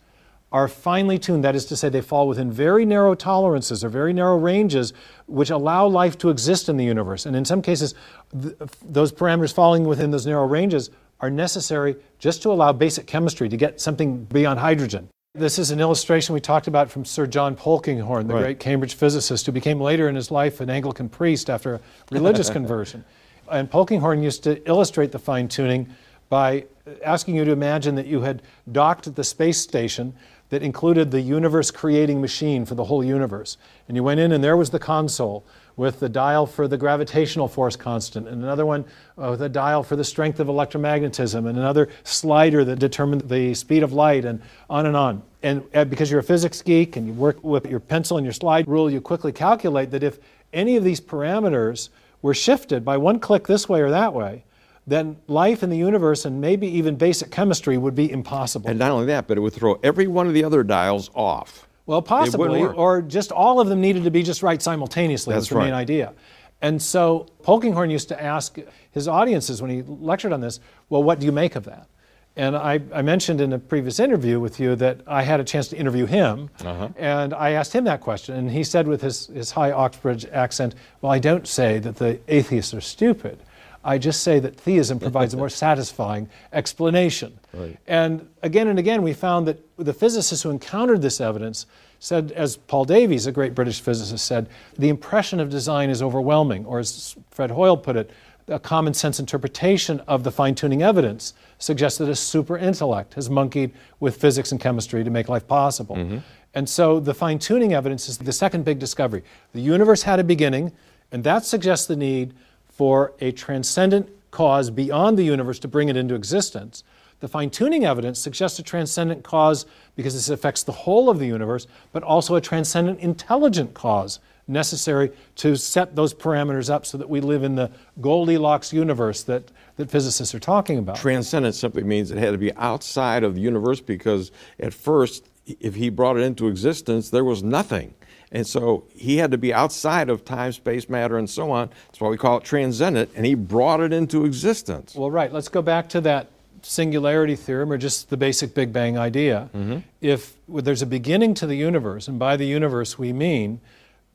are 0.51 0.67
finely 0.67 1.19
tuned. 1.19 1.43
That 1.43 1.55
is 1.55 1.65
to 1.65 1.75
say, 1.75 1.89
they 1.89 2.01
fall 2.01 2.27
within 2.27 2.51
very 2.51 2.85
narrow 2.85 3.15
tolerances 3.15 3.83
or 3.83 3.89
very 3.89 4.13
narrow 4.13 4.37
ranges 4.37 4.93
which 5.27 5.49
allow 5.49 5.87
life 5.87 6.17
to 6.19 6.29
exist 6.29 6.69
in 6.69 6.77
the 6.77 6.85
universe. 6.85 7.25
And 7.25 7.35
in 7.35 7.45
some 7.45 7.61
cases, 7.61 7.93
th- 8.41 8.55
those 8.83 9.11
parameters 9.11 9.53
falling 9.53 9.85
within 9.85 10.11
those 10.11 10.25
narrow 10.25 10.47
ranges 10.47 10.89
are 11.19 11.29
necessary 11.29 11.95
just 12.17 12.41
to 12.43 12.51
allow 12.51 12.71
basic 12.71 13.05
chemistry 13.05 13.49
to 13.49 13.57
get 13.57 13.79
something 13.79 14.23
beyond 14.25 14.59
hydrogen. 14.59 15.09
This 15.35 15.59
is 15.59 15.69
an 15.69 15.79
illustration 15.79 16.33
we 16.33 16.41
talked 16.41 16.67
about 16.67 16.89
from 16.89 17.05
Sir 17.05 17.27
John 17.27 17.55
Polkinghorne, 17.55 18.27
the 18.27 18.33
right. 18.33 18.41
great 18.41 18.59
Cambridge 18.59 18.95
physicist 18.95 19.45
who 19.45 19.51
became 19.51 19.79
later 19.79 20.09
in 20.09 20.15
his 20.15 20.31
life 20.31 20.59
an 20.59 20.71
Anglican 20.71 21.07
priest 21.07 21.49
after 21.49 21.75
a 21.75 21.81
religious 22.11 22.49
conversion. 22.59 23.05
And 23.51 23.69
Polkinghorne 23.69 24.23
used 24.23 24.43
to 24.43 24.67
illustrate 24.67 25.11
the 25.11 25.19
fine 25.19 25.47
tuning 25.47 25.93
by 26.29 26.65
asking 27.03 27.35
you 27.35 27.45
to 27.45 27.51
imagine 27.51 27.95
that 27.95 28.07
you 28.07 28.21
had 28.21 28.41
docked 28.71 29.07
at 29.07 29.15
the 29.15 29.23
space 29.23 29.59
station 29.59 30.15
that 30.49 30.63
included 30.63 31.11
the 31.11 31.21
universe 31.21 31.71
creating 31.71 32.19
machine 32.19 32.65
for 32.65 32.75
the 32.75 32.83
whole 32.83 33.03
universe. 33.03 33.57
And 33.87 33.95
you 33.95 34.03
went 34.03 34.19
in, 34.19 34.31
and 34.31 34.43
there 34.43 34.57
was 34.57 34.71
the 34.71 34.79
console 34.79 35.45
with 35.75 35.99
the 35.99 36.09
dial 36.09 36.45
for 36.45 36.67
the 36.67 36.77
gravitational 36.77 37.47
force 37.47 37.75
constant, 37.75 38.27
and 38.27 38.43
another 38.43 38.65
one 38.65 38.83
uh, 39.17 39.29
with 39.31 39.41
a 39.41 39.47
dial 39.49 39.81
for 39.81 39.95
the 39.95 40.03
strength 40.03 40.39
of 40.39 40.47
electromagnetism, 40.47 41.47
and 41.47 41.57
another 41.57 41.87
slider 42.03 42.65
that 42.65 42.79
determined 42.79 43.21
the 43.29 43.53
speed 43.53 43.83
of 43.83 43.93
light, 43.93 44.25
and 44.25 44.41
on 44.69 44.85
and 44.85 44.97
on. 44.97 45.23
And 45.41 45.63
uh, 45.73 45.85
because 45.85 46.11
you're 46.11 46.19
a 46.19 46.23
physics 46.23 46.61
geek 46.61 46.97
and 46.97 47.07
you 47.07 47.13
work 47.13 47.41
with 47.43 47.65
your 47.65 47.79
pencil 47.79 48.17
and 48.17 48.25
your 48.25 48.33
slide 48.33 48.67
rule, 48.67 48.91
you 48.91 48.99
quickly 48.99 49.31
calculate 49.31 49.91
that 49.91 50.03
if 50.03 50.19
any 50.51 50.75
of 50.75 50.83
these 50.83 50.99
parameters 50.99 51.89
were 52.21 52.33
shifted 52.33 52.83
by 52.83 52.97
one 52.97 53.19
click 53.19 53.47
this 53.47 53.69
way 53.69 53.79
or 53.79 53.89
that 53.89 54.13
way, 54.13 54.43
then 54.89 55.17
life 55.27 55.63
in 55.63 55.69
the 55.69 55.77
universe 55.77 56.25
and 56.25 56.41
maybe 56.41 56.67
even 56.67 56.95
basic 56.95 57.31
chemistry 57.31 57.77
would 57.77 57.95
be 57.95 58.11
impossible. 58.11 58.69
And 58.69 58.79
not 58.79 58.91
only 58.91 59.05
that, 59.07 59.27
but 59.27 59.37
it 59.37 59.41
would 59.41 59.53
throw 59.53 59.79
every 59.83 60.07
one 60.07 60.27
of 60.27 60.33
the 60.33 60.43
other 60.43 60.63
dials 60.63 61.09
off. 61.13 61.67
Well, 61.85 62.01
possibly, 62.01 62.61
or 62.63 63.01
just 63.01 63.31
all 63.31 63.59
of 63.59 63.67
them 63.67 63.81
needed 63.81 64.03
to 64.03 64.11
be 64.11 64.21
just 64.23 64.43
right 64.43 64.61
simultaneously. 64.61 65.33
That's 65.33 65.49
the 65.49 65.55
main 65.59 65.73
idea. 65.73 66.13
And 66.61 66.81
so 66.81 67.25
Polkinghorne 67.43 67.89
used 67.89 68.09
to 68.09 68.21
ask 68.21 68.57
his 68.91 69.07
audiences 69.07 69.61
when 69.61 69.71
he 69.71 69.81
lectured 69.81 70.33
on 70.33 70.41
this, 70.41 70.59
well, 70.89 71.01
what 71.01 71.19
do 71.19 71.25
you 71.25 71.31
make 71.31 71.55
of 71.55 71.63
that? 71.65 71.87
And 72.35 72.55
I, 72.55 72.79
I 72.93 73.01
mentioned 73.01 73.41
in 73.41 73.53
a 73.53 73.59
previous 73.59 73.99
interview 73.99 74.39
with 74.39 74.59
you 74.59 74.75
that 74.75 75.01
I 75.07 75.23
had 75.23 75.39
a 75.39 75.43
chance 75.43 75.67
to 75.69 75.77
interview 75.77 76.05
him, 76.05 76.49
Uh-huh. 76.63 76.89
and 76.95 77.33
I 77.33 77.51
asked 77.51 77.73
him 77.73 77.85
that 77.85 78.01
question, 78.01 78.35
and 78.35 78.51
he 78.51 78.63
said 78.63 78.87
with 78.87 79.01
his, 79.01 79.27
his 79.27 79.51
high 79.51 79.71
Oxbridge 79.71 80.25
accent, 80.31 80.75
Well, 81.01 81.11
I 81.11 81.19
don't 81.19 81.47
say 81.47 81.79
that 81.79 81.95
the 81.95 82.19
atheists 82.27 82.73
are 82.73 82.81
stupid. 82.81 83.39
I 83.83 83.97
just 83.97 84.23
say 84.23 84.39
that 84.39 84.55
theism 84.57 84.99
provides 84.99 85.33
a 85.33 85.37
more 85.37 85.49
satisfying 85.65 86.29
explanation. 86.53 87.39
Right. 87.53 87.77
And 87.87 88.27
again 88.43 88.67
and 88.67 88.79
again, 88.79 89.01
we 89.01 89.13
found 89.13 89.47
that 89.47 89.59
the 89.77 89.93
physicists 89.93 90.43
who 90.43 90.49
encountered 90.49 91.01
this 91.01 91.21
evidence 91.21 91.65
said, 91.99 92.31
as 92.31 92.55
Paul 92.55 92.85
Davies, 92.85 93.27
a 93.27 93.31
great 93.31 93.53
British 93.53 93.81
physicist, 93.81 94.25
said, 94.25 94.49
the 94.77 94.89
impression 94.89 95.39
of 95.39 95.49
design 95.49 95.89
is 95.89 96.01
overwhelming, 96.01 96.65
or 96.65 96.79
as 96.79 97.15
Fred 97.29 97.51
Hoyle 97.51 97.77
put 97.77 97.97
it, 97.97 98.11
a 98.47 98.59
common 98.59 98.93
sense 98.93 99.19
interpretation 99.19 99.99
of 100.07 100.23
the 100.23 100.31
fine 100.31 100.55
tuning 100.55 100.81
evidence 100.81 101.33
suggests 101.59 101.99
that 101.99 102.09
a 102.09 102.15
super 102.15 102.57
intellect 102.57 103.13
has 103.13 103.29
monkeyed 103.29 103.71
with 103.99 104.17
physics 104.17 104.51
and 104.51 104.59
chemistry 104.59 105.03
to 105.03 105.09
make 105.09 105.29
life 105.29 105.47
possible. 105.47 105.95
Mm-hmm. 105.95 106.17
And 106.55 106.67
so 106.67 106.99
the 106.99 107.13
fine 107.13 107.37
tuning 107.37 107.73
evidence 107.73 108.09
is 108.09 108.17
the 108.17 108.33
second 108.33 108.65
big 108.65 108.79
discovery. 108.79 109.23
The 109.53 109.61
universe 109.61 110.01
had 110.01 110.19
a 110.19 110.23
beginning, 110.23 110.71
and 111.11 111.23
that 111.23 111.45
suggests 111.45 111.85
the 111.85 111.95
need 111.95 112.33
for 112.79 113.11
a 113.19 113.29
transcendent 113.33 114.09
cause 114.31 114.69
beyond 114.69 115.17
the 115.17 115.23
universe 115.23 115.59
to 115.59 115.67
bring 115.67 115.89
it 115.89 115.97
into 115.97 116.15
existence. 116.15 116.81
The 117.19 117.27
fine 117.27 117.49
tuning 117.49 117.83
evidence 117.83 118.19
suggests 118.19 118.57
a 118.57 118.63
transcendent 118.63 119.21
cause 119.21 119.65
because 119.97 120.13
this 120.13 120.29
affects 120.29 120.63
the 120.63 120.71
whole 120.71 121.09
of 121.09 121.19
the 121.19 121.25
universe, 121.25 121.67
but 121.91 122.03
also 122.03 122.35
a 122.35 122.41
transcendent 122.41 123.01
intelligent 123.01 123.73
cause 123.73 124.21
necessary 124.47 125.11
to 125.35 125.57
set 125.57 125.97
those 125.97 126.13
parameters 126.13 126.69
up 126.69 126.85
so 126.85 126.97
that 126.97 127.09
we 127.09 127.19
live 127.19 127.43
in 127.43 127.55
the 127.55 127.69
Goldilocks 127.99 128.71
universe 128.71 129.23
that, 129.23 129.51
that 129.75 129.91
physicists 129.91 130.33
are 130.33 130.39
talking 130.39 130.77
about. 130.77 130.95
Transcendent 130.95 131.55
simply 131.55 131.83
means 131.83 132.11
it 132.11 132.17
had 132.17 132.31
to 132.31 132.37
be 132.37 132.55
outside 132.55 133.25
of 133.25 133.35
the 133.35 133.41
universe 133.41 133.81
because 133.81 134.31
at 134.57 134.73
first, 134.73 135.27
if 135.45 135.75
he 135.75 135.89
brought 135.89 136.15
it 136.15 136.21
into 136.21 136.47
existence, 136.47 137.09
there 137.09 137.25
was 137.25 137.43
nothing. 137.43 137.93
And 138.31 138.45
so 138.45 138.83
he 138.93 139.17
had 139.17 139.31
to 139.31 139.37
be 139.37 139.53
outside 139.53 140.09
of 140.09 140.23
time, 140.23 140.51
space, 140.51 140.87
matter, 140.87 141.17
and 141.17 141.29
so 141.29 141.51
on. 141.51 141.69
That's 141.87 141.99
why 141.99 142.09
we 142.09 142.17
call 142.17 142.37
it 142.37 142.43
transcendent, 142.43 143.09
and 143.15 143.25
he 143.25 143.33
brought 143.33 143.79
it 143.79 143.91
into 143.91 144.25
existence. 144.25 144.93
Well, 144.95 145.09
right. 145.09 145.33
Let's 145.33 145.49
go 145.49 145.61
back 145.61 145.89
to 145.89 146.01
that 146.01 146.29
singularity 146.61 147.35
theorem 147.35 147.71
or 147.71 147.77
just 147.77 148.09
the 148.09 148.17
basic 148.17 148.53
Big 148.53 148.71
Bang 148.71 148.97
idea. 148.97 149.49
Mm-hmm. 149.55 149.79
If 150.01 150.35
well, 150.47 150.61
there's 150.61 150.81
a 150.81 150.87
beginning 150.87 151.33
to 151.35 151.47
the 151.47 151.55
universe, 151.55 152.07
and 152.07 152.19
by 152.19 152.37
the 152.37 152.45
universe 152.45 152.99
we 152.99 153.13
mean 153.13 153.61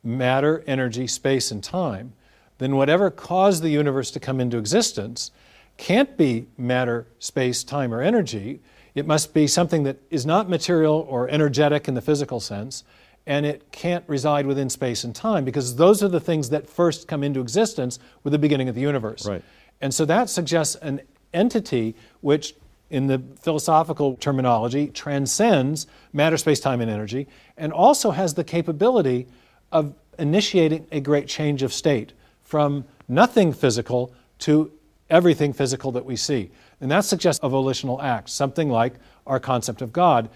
matter, 0.04 0.62
energy, 0.66 1.06
space, 1.06 1.50
and 1.50 1.64
time, 1.64 2.12
then 2.58 2.76
whatever 2.76 3.10
caused 3.10 3.62
the 3.62 3.70
universe 3.70 4.10
to 4.12 4.20
come 4.20 4.40
into 4.40 4.58
existence 4.58 5.30
can't 5.76 6.16
be 6.16 6.46
matter, 6.56 7.06
space, 7.18 7.64
time, 7.64 7.92
or 7.92 8.00
energy. 8.00 8.60
It 8.94 9.06
must 9.06 9.34
be 9.34 9.48
something 9.48 9.82
that 9.84 9.96
is 10.08 10.24
not 10.24 10.48
material 10.48 11.04
or 11.08 11.28
energetic 11.28 11.88
in 11.88 11.94
the 11.94 12.00
physical 12.00 12.38
sense, 12.38 12.84
and 13.26 13.46
it 13.46 13.72
can't 13.72 14.04
reside 14.06 14.46
within 14.46 14.68
space 14.68 15.04
and 15.04 15.14
time 15.14 15.44
because 15.44 15.76
those 15.76 16.02
are 16.02 16.08
the 16.08 16.20
things 16.20 16.50
that 16.50 16.68
first 16.68 17.08
come 17.08 17.22
into 17.22 17.40
existence 17.40 17.98
with 18.22 18.32
the 18.32 18.38
beginning 18.38 18.68
of 18.68 18.74
the 18.74 18.80
universe. 18.80 19.26
Right. 19.26 19.42
And 19.80 19.94
so 19.94 20.04
that 20.04 20.28
suggests 20.28 20.74
an 20.76 21.00
entity 21.32 21.94
which, 22.20 22.54
in 22.90 23.06
the 23.06 23.22
philosophical 23.40 24.16
terminology, 24.16 24.88
transcends 24.88 25.86
matter, 26.12 26.36
space, 26.36 26.60
time, 26.60 26.80
and 26.80 26.90
energy, 26.90 27.26
and 27.56 27.72
also 27.72 28.10
has 28.10 28.34
the 28.34 28.44
capability 28.44 29.26
of 29.72 29.94
initiating 30.18 30.86
a 30.92 31.00
great 31.00 31.26
change 31.26 31.62
of 31.62 31.72
state 31.72 32.12
from 32.42 32.84
nothing 33.08 33.52
physical 33.52 34.14
to 34.38 34.70
everything 35.10 35.52
physical 35.52 35.92
that 35.92 36.04
we 36.04 36.16
see. 36.16 36.50
And 36.80 36.90
that 36.90 37.04
suggests 37.04 37.42
a 37.42 37.48
volitional 37.48 38.00
act, 38.00 38.30
something 38.30 38.68
like 38.68 38.94
our 39.26 39.40
concept 39.40 39.82
of 39.82 39.92
God. 39.92 40.28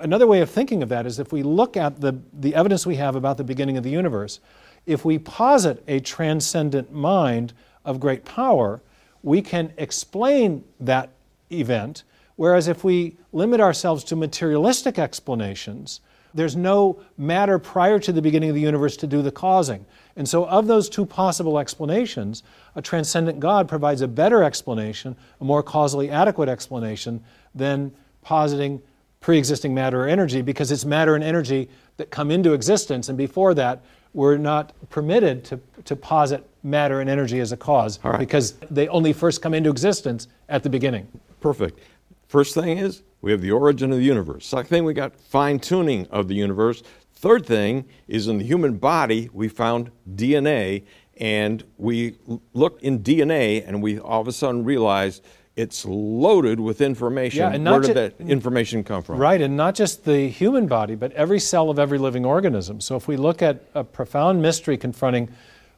Another 0.00 0.26
way 0.26 0.40
of 0.40 0.50
thinking 0.50 0.82
of 0.82 0.88
that 0.88 1.06
is 1.06 1.18
if 1.18 1.32
we 1.32 1.42
look 1.42 1.76
at 1.76 2.00
the, 2.00 2.18
the 2.32 2.54
evidence 2.54 2.86
we 2.86 2.96
have 2.96 3.16
about 3.16 3.36
the 3.36 3.44
beginning 3.44 3.76
of 3.76 3.84
the 3.84 3.90
universe, 3.90 4.40
if 4.86 5.04
we 5.04 5.18
posit 5.18 5.82
a 5.86 6.00
transcendent 6.00 6.92
mind 6.92 7.52
of 7.84 8.00
great 8.00 8.24
power, 8.24 8.80
we 9.22 9.42
can 9.42 9.72
explain 9.76 10.64
that 10.80 11.10
event. 11.50 12.04
Whereas 12.36 12.68
if 12.68 12.84
we 12.84 13.16
limit 13.32 13.60
ourselves 13.60 14.04
to 14.04 14.16
materialistic 14.16 14.98
explanations, 14.98 16.00
there's 16.34 16.56
no 16.56 17.00
matter 17.16 17.58
prior 17.58 17.98
to 17.98 18.12
the 18.12 18.22
beginning 18.22 18.50
of 18.50 18.54
the 18.54 18.60
universe 18.60 18.96
to 18.98 19.06
do 19.06 19.22
the 19.22 19.30
causing. 19.30 19.84
And 20.14 20.28
so, 20.28 20.46
of 20.46 20.66
those 20.66 20.88
two 20.88 21.06
possible 21.06 21.58
explanations, 21.58 22.42
a 22.76 22.82
transcendent 22.82 23.40
God 23.40 23.68
provides 23.68 24.02
a 24.02 24.08
better 24.08 24.42
explanation, 24.42 25.16
a 25.40 25.44
more 25.44 25.62
causally 25.62 26.10
adequate 26.10 26.48
explanation, 26.48 27.24
than 27.54 27.92
positing 28.22 28.82
pre 29.20 29.38
existing 29.38 29.74
matter 29.74 30.04
or 30.04 30.08
energy, 30.08 30.42
because 30.42 30.70
it's 30.70 30.84
matter 30.84 31.14
and 31.14 31.24
energy 31.24 31.68
that 31.96 32.10
come 32.10 32.30
into 32.30 32.52
existence, 32.52 33.08
and 33.08 33.18
before 33.18 33.54
that, 33.54 33.82
we're 34.14 34.36
not 34.36 34.72
permitted 34.90 35.44
to, 35.44 35.60
to 35.84 35.94
posit 35.94 36.48
matter 36.62 37.00
and 37.00 37.10
energy 37.10 37.40
as 37.40 37.52
a 37.52 37.56
cause, 37.56 37.98
right. 38.02 38.18
because 38.18 38.52
they 38.70 38.88
only 38.88 39.12
first 39.12 39.42
come 39.42 39.54
into 39.54 39.70
existence 39.70 40.28
at 40.48 40.62
the 40.62 40.70
beginning. 40.70 41.06
Perfect. 41.40 41.78
First 42.28 42.54
thing 42.54 42.78
is 42.78 43.02
we 43.20 43.30
have 43.32 43.40
the 43.40 43.50
origin 43.50 43.90
of 43.92 43.98
the 43.98 44.04
universe. 44.04 44.46
Second 44.46 44.68
thing, 44.68 44.84
we 44.84 44.94
got 44.94 45.14
fine 45.16 45.58
tuning 45.58 46.06
of 46.10 46.28
the 46.28 46.34
universe. 46.34 46.82
Third 47.14 47.46
thing 47.46 47.84
is 48.06 48.28
in 48.28 48.38
the 48.38 48.44
human 48.44 48.76
body, 48.76 49.28
we 49.32 49.48
found 49.48 49.90
DNA, 50.14 50.84
and 51.20 51.64
we 51.76 52.16
looked 52.54 52.82
in 52.82 53.00
DNA, 53.00 53.66
and 53.66 53.82
we 53.82 53.98
all 53.98 54.20
of 54.20 54.28
a 54.28 54.32
sudden 54.32 54.64
realized 54.64 55.24
it's 55.58 55.84
loaded 55.84 56.60
with 56.60 56.80
information. 56.80 57.40
Yeah, 57.40 57.50
and 57.50 57.64
Where 57.64 57.80
did 57.80 57.96
that 57.96 58.20
information 58.20 58.84
come 58.84 59.02
from? 59.02 59.18
Right, 59.18 59.40
and 59.40 59.56
not 59.56 59.74
just 59.74 60.04
the 60.04 60.28
human 60.28 60.68
body, 60.68 60.94
but 60.94 61.12
every 61.12 61.40
cell 61.40 61.68
of 61.68 61.80
every 61.80 61.98
living 61.98 62.24
organism. 62.24 62.80
So 62.80 62.94
if 62.94 63.08
we 63.08 63.16
look 63.16 63.42
at 63.42 63.64
a 63.74 63.82
profound 63.82 64.40
mystery 64.40 64.76
confronting 64.76 65.28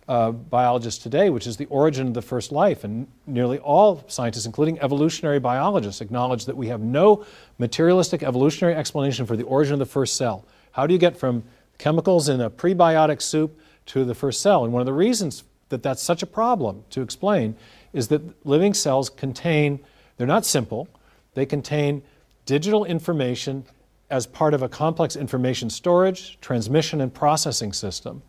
uh, 0.07 0.33
biologists 0.33 1.03
today, 1.03 1.31
which 1.31 1.47
is 1.47 1.57
the 1.57 1.65
origin 1.67 2.09
of 2.09 2.15
the 2.15 2.21
first 2.21 2.53
life, 2.53 2.85
and 2.85 3.07
nearly 3.27 3.59
all 3.59 4.05
scientists, 4.07 4.45
including 4.45 4.79
evolutionary 4.81 5.41
biologists, 5.41 6.03
acknowledge 6.03 6.45
that 6.45 6.59
we 6.59 6.67
have 6.67 6.83
no 6.83 7.25
materialistic 7.57 8.23
evolutionary 8.23 8.75
explanation 8.75 9.25
for 9.25 9.35
the 9.35 9.45
origin 9.45 9.73
of 9.73 9.79
the 9.79 9.87
first 9.87 10.15
cell. 10.15 10.45
How 10.73 10.87
do 10.87 10.93
you 10.93 11.01
get 11.01 11.17
from 11.17 11.43
chemicals 11.79 12.29
in 12.29 12.43
a 12.43 12.51
prebiotic 12.51 13.23
soup 13.23 13.59
to 13.87 14.05
the 14.05 14.15
first 14.15 14.43
cell? 14.43 14.63
And 14.63 14.75
one 14.75 14.83
of 14.83 14.87
the 14.87 14.93
reasons 14.93 15.43
that 15.71 15.83
that's 15.83 16.03
such 16.03 16.23
a 16.23 16.27
problem 16.27 16.85
to 16.91 17.01
explain 17.01 17.57
is 17.93 18.09
that 18.09 18.47
living 18.47 18.75
cells 18.75 19.11
contain, 19.11 19.81
they're 20.17 20.27
not 20.27 20.45
simple, 20.47 20.89
they 21.35 21.47
contain 21.47 22.03
digital 22.47 22.85
information 22.85 23.65
as 24.11 24.27
part 24.27 24.55
of 24.55 24.63
a 24.63 24.69
complex 24.69 25.17
information 25.17 25.71
storage, 25.71 26.39
transmission, 26.41 27.01
and 27.01 27.15
processing 27.15 27.73
system. 27.73 28.23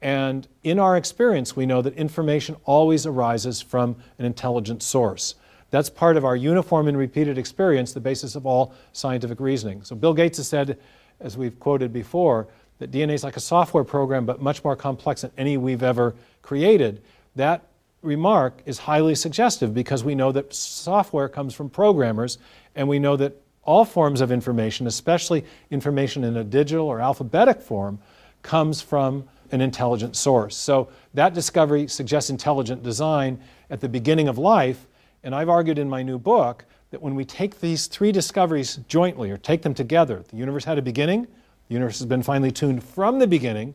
And 0.00 0.46
in 0.62 0.78
our 0.78 0.96
experience, 0.96 1.56
we 1.56 1.66
know 1.66 1.82
that 1.82 1.94
information 1.94 2.56
always 2.64 3.06
arises 3.06 3.60
from 3.60 3.96
an 4.18 4.24
intelligent 4.24 4.82
source. 4.82 5.34
That's 5.70 5.90
part 5.90 6.16
of 6.16 6.24
our 6.24 6.36
uniform 6.36 6.86
and 6.86 6.96
repeated 6.96 7.38
experience, 7.38 7.92
the 7.92 8.00
basis 8.00 8.36
of 8.36 8.46
all 8.46 8.72
scientific 8.92 9.40
reasoning. 9.40 9.82
So 9.82 9.96
Bill 9.96 10.14
Gates 10.14 10.38
has 10.38 10.48
said, 10.48 10.78
as 11.20 11.36
we've 11.36 11.58
quoted 11.58 11.92
before, 11.92 12.46
that 12.78 12.90
DNA 12.90 13.14
is 13.14 13.24
like 13.24 13.36
a 13.36 13.40
software 13.40 13.84
program, 13.84 14.26
but 14.26 14.40
much 14.40 14.62
more 14.62 14.76
complex 14.76 15.22
than 15.22 15.32
any 15.36 15.56
we've 15.56 15.82
ever 15.82 16.14
created. 16.42 17.02
That 17.34 17.66
remark 18.06 18.62
is 18.64 18.78
highly 18.78 19.14
suggestive 19.14 19.74
because 19.74 20.04
we 20.04 20.14
know 20.14 20.32
that 20.32 20.54
software 20.54 21.28
comes 21.28 21.54
from 21.54 21.68
programmers, 21.68 22.38
and 22.74 22.88
we 22.88 22.98
know 22.98 23.16
that 23.16 23.36
all 23.64 23.84
forms 23.84 24.20
of 24.20 24.30
information, 24.30 24.86
especially 24.86 25.44
information 25.70 26.24
in 26.24 26.36
a 26.36 26.44
digital 26.44 26.86
or 26.86 27.00
alphabetic 27.00 27.60
form, 27.60 27.98
comes 28.42 28.80
from 28.80 29.28
an 29.50 29.60
intelligent 29.60 30.16
source. 30.16 30.56
So 30.56 30.88
that 31.14 31.34
discovery 31.34 31.88
suggests 31.88 32.30
intelligent 32.30 32.82
design 32.82 33.40
at 33.70 33.80
the 33.80 33.88
beginning 33.88 34.28
of 34.28 34.38
life. 34.38 34.86
And 35.24 35.34
I've 35.34 35.48
argued 35.48 35.78
in 35.78 35.88
my 35.88 36.02
new 36.02 36.18
book 36.18 36.64
that 36.90 37.02
when 37.02 37.14
we 37.14 37.24
take 37.24 37.60
these 37.60 37.88
three 37.88 38.12
discoveries 38.12 38.76
jointly 38.88 39.30
or 39.30 39.36
take 39.36 39.62
them 39.62 39.74
together, 39.74 40.24
the 40.28 40.36
universe 40.36 40.64
had 40.64 40.78
a 40.78 40.82
beginning, 40.82 41.26
the 41.68 41.74
universe 41.74 41.98
has 41.98 42.06
been 42.06 42.22
finely 42.22 42.52
tuned 42.52 42.82
from 42.82 43.18
the 43.18 43.26
beginning, 43.26 43.74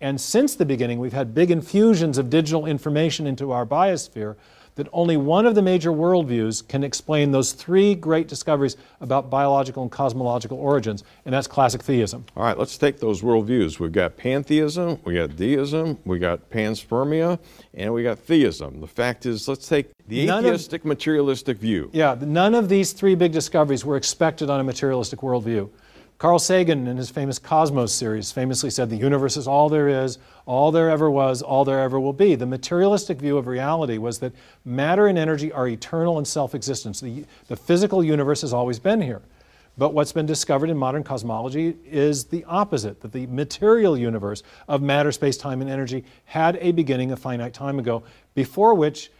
and 0.00 0.20
since 0.20 0.54
the 0.54 0.64
beginning, 0.64 0.98
we've 0.98 1.12
had 1.12 1.34
big 1.34 1.50
infusions 1.50 2.16
of 2.16 2.30
digital 2.30 2.66
information 2.66 3.26
into 3.26 3.52
our 3.52 3.66
biosphere 3.66 4.36
that 4.76 4.88
only 4.92 5.16
one 5.16 5.44
of 5.44 5.54
the 5.54 5.60
major 5.60 5.90
worldviews 5.90 6.66
can 6.66 6.82
explain 6.84 7.32
those 7.32 7.52
three 7.52 7.94
great 7.94 8.28
discoveries 8.28 8.76
about 9.00 9.28
biological 9.28 9.82
and 9.82 9.92
cosmological 9.92 10.56
origins, 10.58 11.04
and 11.26 11.34
that's 11.34 11.46
classic 11.46 11.82
theism. 11.82 12.24
All 12.36 12.44
right, 12.44 12.56
let's 12.56 12.78
take 12.78 12.98
those 12.98 13.20
worldviews. 13.20 13.78
We've 13.78 13.92
got 13.92 14.16
pantheism, 14.16 15.00
we 15.04 15.16
got 15.16 15.36
deism, 15.36 15.98
we 16.06 16.18
got 16.18 16.48
panspermia, 16.50 17.38
and 17.74 17.92
we 17.92 18.02
got 18.04 18.20
theism. 18.20 18.80
The 18.80 18.86
fact 18.86 19.26
is, 19.26 19.48
let's 19.48 19.68
take 19.68 19.90
the 20.06 20.24
None 20.24 20.44
of- 20.46 20.54
atheistic 20.54 20.84
materialistic 20.86 21.58
view. 21.58 21.90
Yeah, 21.92 22.16
none 22.18 22.54
of 22.54 22.68
these 22.70 22.92
three 22.92 23.16
big 23.16 23.32
discoveries 23.32 23.84
were 23.84 23.96
expected 23.96 24.48
on 24.48 24.60
a 24.60 24.64
materialistic 24.64 25.18
worldview. 25.18 25.68
Carl 26.20 26.38
Sagan, 26.38 26.86
in 26.86 26.98
his 26.98 27.08
famous 27.08 27.38
Cosmos 27.38 27.94
series, 27.94 28.30
famously 28.30 28.68
said 28.68 28.90
the 28.90 28.96
universe 28.96 29.38
is 29.38 29.48
all 29.48 29.70
there 29.70 29.88
is, 29.88 30.18
all 30.44 30.70
there 30.70 30.90
ever 30.90 31.10
was, 31.10 31.40
all 31.40 31.64
there 31.64 31.80
ever 31.80 31.98
will 31.98 32.12
be. 32.12 32.34
The 32.34 32.44
materialistic 32.44 33.18
view 33.18 33.38
of 33.38 33.46
reality 33.46 33.96
was 33.96 34.18
that 34.18 34.34
matter 34.66 35.06
and 35.06 35.16
energy 35.16 35.50
are 35.50 35.66
eternal 35.66 36.18
and 36.18 36.28
self 36.28 36.54
existent. 36.54 37.00
The, 37.00 37.24
the 37.48 37.56
physical 37.56 38.04
universe 38.04 38.42
has 38.42 38.52
always 38.52 38.78
been 38.78 39.00
here. 39.00 39.22
But 39.78 39.94
what's 39.94 40.12
been 40.12 40.26
discovered 40.26 40.68
in 40.68 40.76
modern 40.76 41.04
cosmology 41.04 41.78
is 41.86 42.24
the 42.26 42.44
opposite 42.44 43.00
that 43.00 43.12
the 43.12 43.26
material 43.28 43.96
universe 43.96 44.42
of 44.68 44.82
matter, 44.82 45.12
space, 45.12 45.38
time, 45.38 45.62
and 45.62 45.70
energy 45.70 46.04
had 46.26 46.58
a 46.60 46.72
beginning 46.72 47.12
a 47.12 47.16
finite 47.16 47.54
time 47.54 47.78
ago, 47.78 48.02
before 48.34 48.74
which 48.74 49.10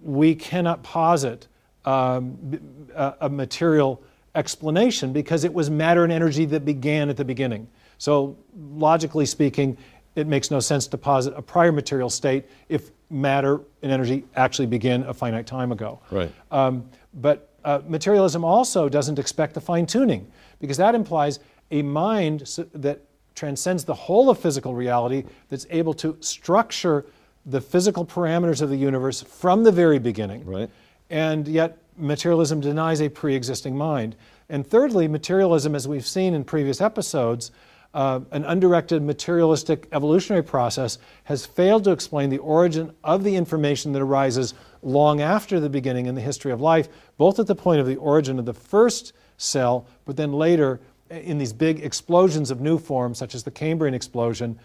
we 0.00 0.36
cannot 0.36 0.84
posit 0.84 1.48
um, 1.84 2.60
a, 2.94 3.14
a 3.22 3.28
material 3.28 4.04
explanation 4.34 5.12
because 5.12 5.44
it 5.44 5.52
was 5.52 5.70
matter 5.70 6.04
and 6.04 6.12
energy 6.12 6.44
that 6.46 6.64
began 6.64 7.08
at 7.08 7.16
the 7.16 7.24
beginning. 7.24 7.68
So, 7.98 8.36
logically 8.54 9.26
speaking, 9.26 9.76
it 10.14 10.26
makes 10.26 10.50
no 10.50 10.60
sense 10.60 10.86
to 10.88 10.98
posit 10.98 11.34
a 11.36 11.42
prior 11.42 11.72
material 11.72 12.10
state 12.10 12.46
if 12.68 12.90
matter 13.10 13.60
and 13.82 13.92
energy 13.92 14.24
actually 14.36 14.66
begin 14.66 15.02
a 15.04 15.14
finite 15.14 15.46
time 15.46 15.72
ago. 15.72 16.00
Right. 16.10 16.32
Um, 16.50 16.88
but 17.14 17.52
uh, 17.64 17.80
materialism 17.86 18.44
also 18.44 18.88
doesn't 18.88 19.18
expect 19.18 19.54
the 19.54 19.60
fine 19.60 19.86
tuning 19.86 20.30
because 20.60 20.76
that 20.76 20.94
implies 20.94 21.40
a 21.70 21.82
mind 21.82 22.40
that 22.74 23.02
transcends 23.34 23.84
the 23.84 23.94
whole 23.94 24.30
of 24.30 24.38
physical 24.38 24.74
reality 24.74 25.24
that's 25.48 25.66
able 25.70 25.94
to 25.94 26.16
structure 26.20 27.06
the 27.46 27.60
physical 27.60 28.04
parameters 28.04 28.60
of 28.60 28.68
the 28.68 28.76
universe 28.76 29.22
from 29.22 29.62
the 29.64 29.72
very 29.72 29.98
beginning. 29.98 30.44
Right. 30.44 30.70
And 31.10 31.46
yet 31.46 31.78
materialism 31.98 32.60
denies 32.60 33.00
a 33.00 33.08
pre 33.08 33.34
existing 33.34 33.76
mind. 33.76 34.16
And 34.48 34.66
thirdly, 34.66 35.08
materialism, 35.08 35.74
as 35.74 35.86
we've 35.86 36.06
seen 36.06 36.34
in 36.34 36.44
previous 36.44 36.80
episodes, 36.80 37.50
uh, 37.94 38.20
an 38.32 38.44
undirected 38.44 39.02
materialistic 39.02 39.88
evolutionary 39.92 40.42
process 40.42 40.98
has 41.24 41.46
failed 41.46 41.84
to 41.84 41.90
explain 41.90 42.30
the 42.30 42.38
origin 42.38 42.92
of 43.02 43.24
the 43.24 43.34
information 43.34 43.92
that 43.92 44.02
arises 44.02 44.54
long 44.82 45.20
after 45.20 45.58
the 45.58 45.70
beginning 45.70 46.06
in 46.06 46.14
the 46.14 46.20
history 46.20 46.52
of 46.52 46.60
life, 46.60 46.88
both 47.16 47.38
at 47.38 47.46
the 47.46 47.54
point 47.54 47.80
of 47.80 47.86
the 47.86 47.96
origin 47.96 48.38
of 48.38 48.44
the 48.44 48.54
first 48.54 49.14
cell, 49.38 49.86
but 50.04 50.16
then 50.16 50.32
later 50.32 50.80
in 51.10 51.38
these 51.38 51.52
big 51.52 51.80
explosions 51.80 52.50
of 52.50 52.60
new 52.60 52.78
forms, 52.78 53.18
such 53.18 53.34
as 53.34 53.42
the 53.42 53.50
Cambrian 53.50 53.94
explosion. 53.94 54.58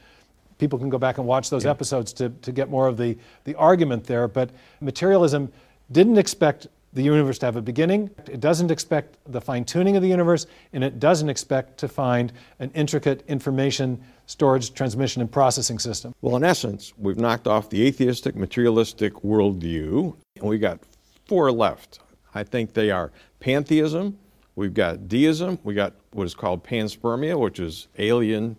People 0.58 0.78
can 0.78 0.90
go 0.90 0.98
back 0.98 1.18
and 1.18 1.26
watch 1.26 1.50
those 1.50 1.64
yeah. 1.64 1.72
episodes 1.72 2.14
to, 2.14 2.30
to 2.30 2.52
get 2.52 2.70
more 2.70 2.88
of 2.88 2.98
the, 2.98 3.18
the 3.46 3.56
argument 3.56 4.04
there. 4.04 4.28
But 4.28 4.50
materialism 4.82 5.52
didn't 5.92 6.18
expect 6.18 6.68
the 6.94 7.02
universe 7.02 7.38
to 7.40 7.46
have 7.46 7.56
a 7.56 7.62
beginning. 7.62 8.10
It 8.30 8.40
doesn't 8.40 8.72
expect 8.72 9.18
the 9.32 9.42
fine 9.42 9.66
tuning 9.66 9.96
of 9.96 10.02
the 10.02 10.08
universe, 10.08 10.46
and 10.74 10.84
it 10.84 11.00
doesn't 11.00 11.30
expect 11.30 11.78
to 11.80 11.88
find 11.88 12.32
an 12.60 12.72
intricate 12.76 13.24
information 13.28 14.02
storage, 14.26 14.74
transmission, 14.74 15.22
and 15.22 15.32
processing 15.32 15.80
system. 15.80 16.14
Well, 16.22 16.36
in 16.38 16.44
essence, 16.44 16.94
we've 16.98 17.18
knocked 17.18 17.48
off 17.48 17.70
the 17.70 17.86
atheistic, 17.86 18.36
materialistic 18.36 19.14
worldview, 19.16 20.16
and 20.38 20.46
we 20.50 20.58
got 20.60 20.80
four 21.26 21.52
left. 21.52 22.00
I 22.36 22.44
think 22.44 22.74
they 22.74 22.90
are 22.90 23.12
pantheism, 23.40 24.18
we've 24.56 24.74
got 24.74 25.08
deism, 25.08 25.60
we 25.64 25.74
got 25.74 25.94
what 26.12 26.26
is 26.26 26.36
called 26.36 26.64
panspermia, 26.64 27.38
which 27.38 27.60
is 27.60 27.88
alien 27.98 28.56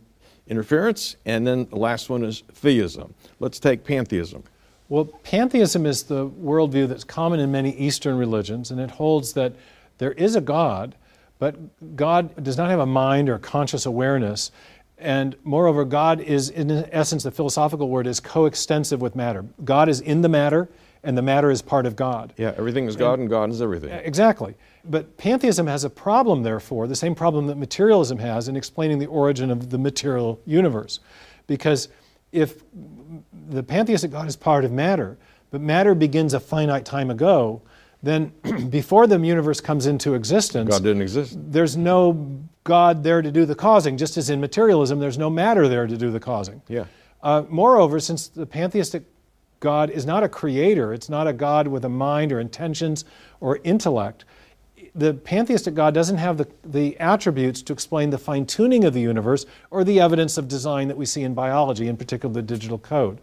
interference, 0.47 1.17
and 1.25 1.47
then 1.47 1.67
the 1.71 1.77
last 1.77 2.11
one 2.11 2.23
is 2.23 2.43
theism. 2.53 3.15
Let's 3.41 3.59
take 3.59 3.85
pantheism. 3.85 4.45
Well, 4.95 5.07
pantheism 5.07 5.87
is 5.87 6.05
the 6.05 6.31
worldview 6.31 6.87
that's 6.87 7.03
common 7.03 7.41
in 7.41 7.51
many 7.51 7.77
Eastern 7.77 8.17
religions, 8.17 8.71
and 8.71 8.81
it 8.81 8.93
holds 8.93 9.33
that 9.33 9.55
there 9.99 10.13
is 10.13 10.37
a 10.37 10.41
God, 10.41 10.95
but 11.41 11.57
God 11.97 12.45
does 12.45 12.57
not 12.57 12.71
have 12.71 12.79
a 12.79 12.87
mind 12.87 13.29
or 13.29 13.41
conscious 13.41 13.87
awareness. 13.87 14.53
And 14.97 15.35
moreover, 15.43 15.85
God 15.85 16.21
is, 16.21 16.49
in 16.49 16.71
essence, 16.93 17.25
the 17.25 17.33
philosophical 17.33 17.89
word 17.89 18.07
is 18.07 18.21
coextensive 18.21 19.01
with 19.01 19.17
matter. 19.17 19.45
God 19.65 19.89
is 19.89 20.01
in 20.01 20.23
the 20.23 20.29
matter, 20.29 20.69
and 21.03 21.19
the 21.19 21.23
matter 21.23 21.51
is 21.51 21.61
part 21.61 21.87
of 21.87 21.97
God. 21.97 22.33
Yeah, 22.37 22.55
everything 22.57 22.87
is 22.87 22.95
God, 22.95 23.15
and, 23.15 23.23
and 23.23 23.31
God 23.31 23.51
is 23.51 23.61
everything. 23.61 23.91
Exactly. 23.91 24.55
But 24.85 25.17
pantheism 25.17 25.67
has 25.67 25.83
a 25.83 25.91
problem, 25.91 26.45
therefore, 26.45 26.87
the 26.87 26.95
same 26.95 27.17
problem 27.17 27.49
that 27.49 27.57
materialism 27.57 28.19
has 28.19 28.47
in 28.47 28.55
explaining 28.55 29.01
the 29.01 29.07
origin 29.07 29.51
of 29.51 29.71
the 29.71 29.79
material 29.79 30.41
universe. 30.47 31.01
Because 31.49 31.89
if 32.31 32.63
the 33.49 33.63
pantheistic 33.63 34.11
God 34.11 34.29
is 34.29 34.37
part 34.37 34.65
of 34.65 34.73
matter, 34.73 35.17
but 35.51 35.61
matter 35.61 35.95
begins 35.95 36.35
a 36.35 36.41
finite 36.41 36.85
time 36.85 37.11
ago, 37.11 37.63
then 38.03 38.33
before 38.71 39.07
the 39.07 39.19
universe 39.19 39.61
comes 39.61 39.87
into 39.87 40.15
existence, 40.15 40.71
God 40.71 40.83
didn't 40.83 41.03
exist. 41.03 41.37
There's 41.39 41.77
no 41.77 42.43
God 42.65 43.03
there 43.03 43.23
to 43.23 43.31
do 43.31 43.45
the 43.45 43.55
causing, 43.55 43.97
just 43.97 44.17
as 44.17 44.31
in 44.31 44.41
materialism, 44.41 44.99
there's 44.99 45.19
no 45.19 45.31
matter 45.31 45.69
there 45.69 45.87
to 45.87 45.97
do 45.97 46.11
the 46.11 46.21
causing. 46.21 46.63
Yeah. 46.69 46.85
Uh, 47.23 47.45
moreover, 47.49 48.01
since 48.01 48.29
the 48.29 48.47
pantheistic 48.47 49.05
God 49.61 49.91
is 49.91 50.05
not 50.05 50.23
a 50.23 50.29
creator, 50.29 50.93
it's 50.93 51.09
not 51.09 51.27
a 51.27 51.33
God 51.33 51.67
with 51.69 51.85
a 51.85 51.89
mind 51.89 52.33
or 52.33 52.41
intentions 52.41 53.05
or 53.41 53.61
intellect, 53.65 54.25
the 54.95 55.15
pantheistic 55.15 55.75
God 55.75 55.93
doesn't 55.95 56.19
have 56.19 56.39
the, 56.39 56.49
the 56.65 56.99
attributes 57.01 57.63
to 57.63 57.73
explain 57.73 58.11
the 58.11 58.19
fine 58.19 58.47
tuning 58.47 58.85
of 58.85 58.95
the 58.95 59.01
universe 59.01 59.45
or 59.71 59.83
the 59.83 60.01
evidence 60.01 60.39
of 60.39 60.47
design 60.47 60.89
that 60.89 60.97
we 60.97 61.07
see 61.07 61.23
in 61.23 61.35
biology, 61.35 61.89
in 61.89 61.97
particular 61.97 62.33
the 62.33 62.43
digital 62.43 62.79
code. 62.79 63.19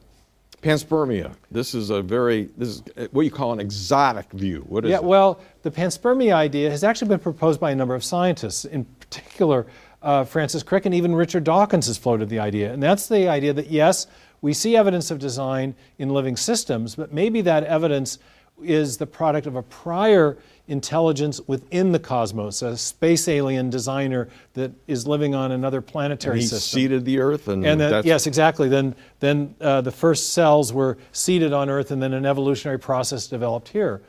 Panspermia. 0.61 1.33
This 1.49 1.73
is 1.73 1.89
a 1.89 2.01
very, 2.01 2.49
this 2.55 2.69
is 2.69 2.83
what 3.11 3.23
you 3.23 3.31
call 3.31 3.51
an 3.51 3.59
exotic 3.59 4.31
view. 4.31 4.63
What 4.67 4.85
is 4.85 4.91
yeah, 4.91 4.97
it? 4.97 5.03
well, 5.03 5.41
the 5.63 5.71
panspermia 5.71 6.33
idea 6.33 6.69
has 6.69 6.83
actually 6.83 7.07
been 7.07 7.19
proposed 7.19 7.59
by 7.59 7.71
a 7.71 7.75
number 7.75 7.95
of 7.95 8.03
scientists, 8.03 8.65
in 8.65 8.85
particular 8.99 9.65
uh, 10.03 10.23
Francis 10.23 10.63
Crick 10.63 10.85
and 10.85 10.93
even 10.93 11.15
Richard 11.15 11.43
Dawkins 11.43 11.87
has 11.87 11.97
floated 11.97 12.29
the 12.29 12.39
idea. 12.39 12.73
And 12.73 12.81
that's 12.81 13.07
the 13.07 13.27
idea 13.27 13.53
that 13.53 13.71
yes, 13.71 14.07
we 14.41 14.53
see 14.53 14.75
evidence 14.75 15.11
of 15.11 15.19
design 15.19 15.75
in 15.97 16.09
living 16.09 16.37
systems, 16.37 16.95
but 16.95 17.11
maybe 17.11 17.41
that 17.41 17.63
evidence 17.63 18.19
is 18.63 18.97
the 18.97 19.07
product 19.07 19.47
of 19.47 19.55
a 19.55 19.63
prior 19.63 20.37
intelligence 20.71 21.41
within 21.47 21.91
the 21.91 21.99
cosmos, 21.99 22.61
a 22.61 22.77
space 22.77 23.27
alien 23.27 23.69
designer 23.69 24.29
that 24.53 24.71
is 24.87 25.05
living 25.05 25.35
on 25.35 25.51
another 25.51 25.81
planetary 25.81 26.35
and 26.35 26.41
he 26.41 26.47
system. 26.47 26.79
seeded 26.79 27.05
the 27.05 27.19
Earth, 27.19 27.49
and, 27.49 27.65
and 27.65 27.79
then, 27.79 28.03
yes, 28.05 28.25
exactly. 28.25 28.69
Then, 28.69 28.95
then 29.19 29.53
uh, 29.59 29.81
the 29.81 29.91
first 29.91 30.33
cells 30.33 30.71
were 30.71 30.97
seeded 31.11 31.51
on 31.51 31.69
Earth, 31.69 31.91
and 31.91 32.01
then 32.01 32.13
an 32.13 32.25
evolutionary 32.25 32.79
process 32.79 33.27
developed 33.27 33.67
here. 33.67 34.01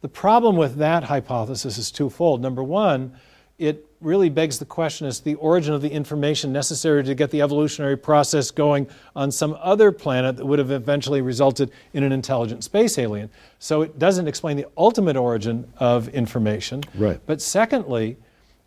The 0.00 0.08
problem 0.08 0.56
with 0.56 0.76
that 0.76 1.04
hypothesis 1.04 1.78
is 1.78 1.90
twofold. 1.90 2.42
Number 2.42 2.62
one, 2.62 3.12
it 3.58 3.86
really 4.00 4.28
begs 4.28 4.58
the 4.58 4.64
question 4.64 5.06
as 5.06 5.18
to 5.18 5.24
the 5.24 5.34
origin 5.36 5.74
of 5.74 5.82
the 5.82 5.90
information 5.90 6.52
necessary 6.52 7.02
to 7.02 7.14
get 7.14 7.30
the 7.30 7.42
evolutionary 7.42 7.96
process 7.96 8.50
going 8.50 8.86
on 9.16 9.30
some 9.30 9.56
other 9.60 9.90
planet 9.90 10.36
that 10.36 10.46
would 10.46 10.58
have 10.58 10.70
eventually 10.70 11.20
resulted 11.20 11.70
in 11.94 12.04
an 12.04 12.12
intelligent 12.12 12.62
space 12.62 12.96
alien. 12.98 13.28
So 13.58 13.82
it 13.82 13.98
doesn't 13.98 14.28
explain 14.28 14.56
the 14.56 14.66
ultimate 14.76 15.16
origin 15.16 15.70
of 15.78 16.08
information. 16.10 16.82
Right. 16.94 17.20
But 17.26 17.42
secondly, 17.42 18.16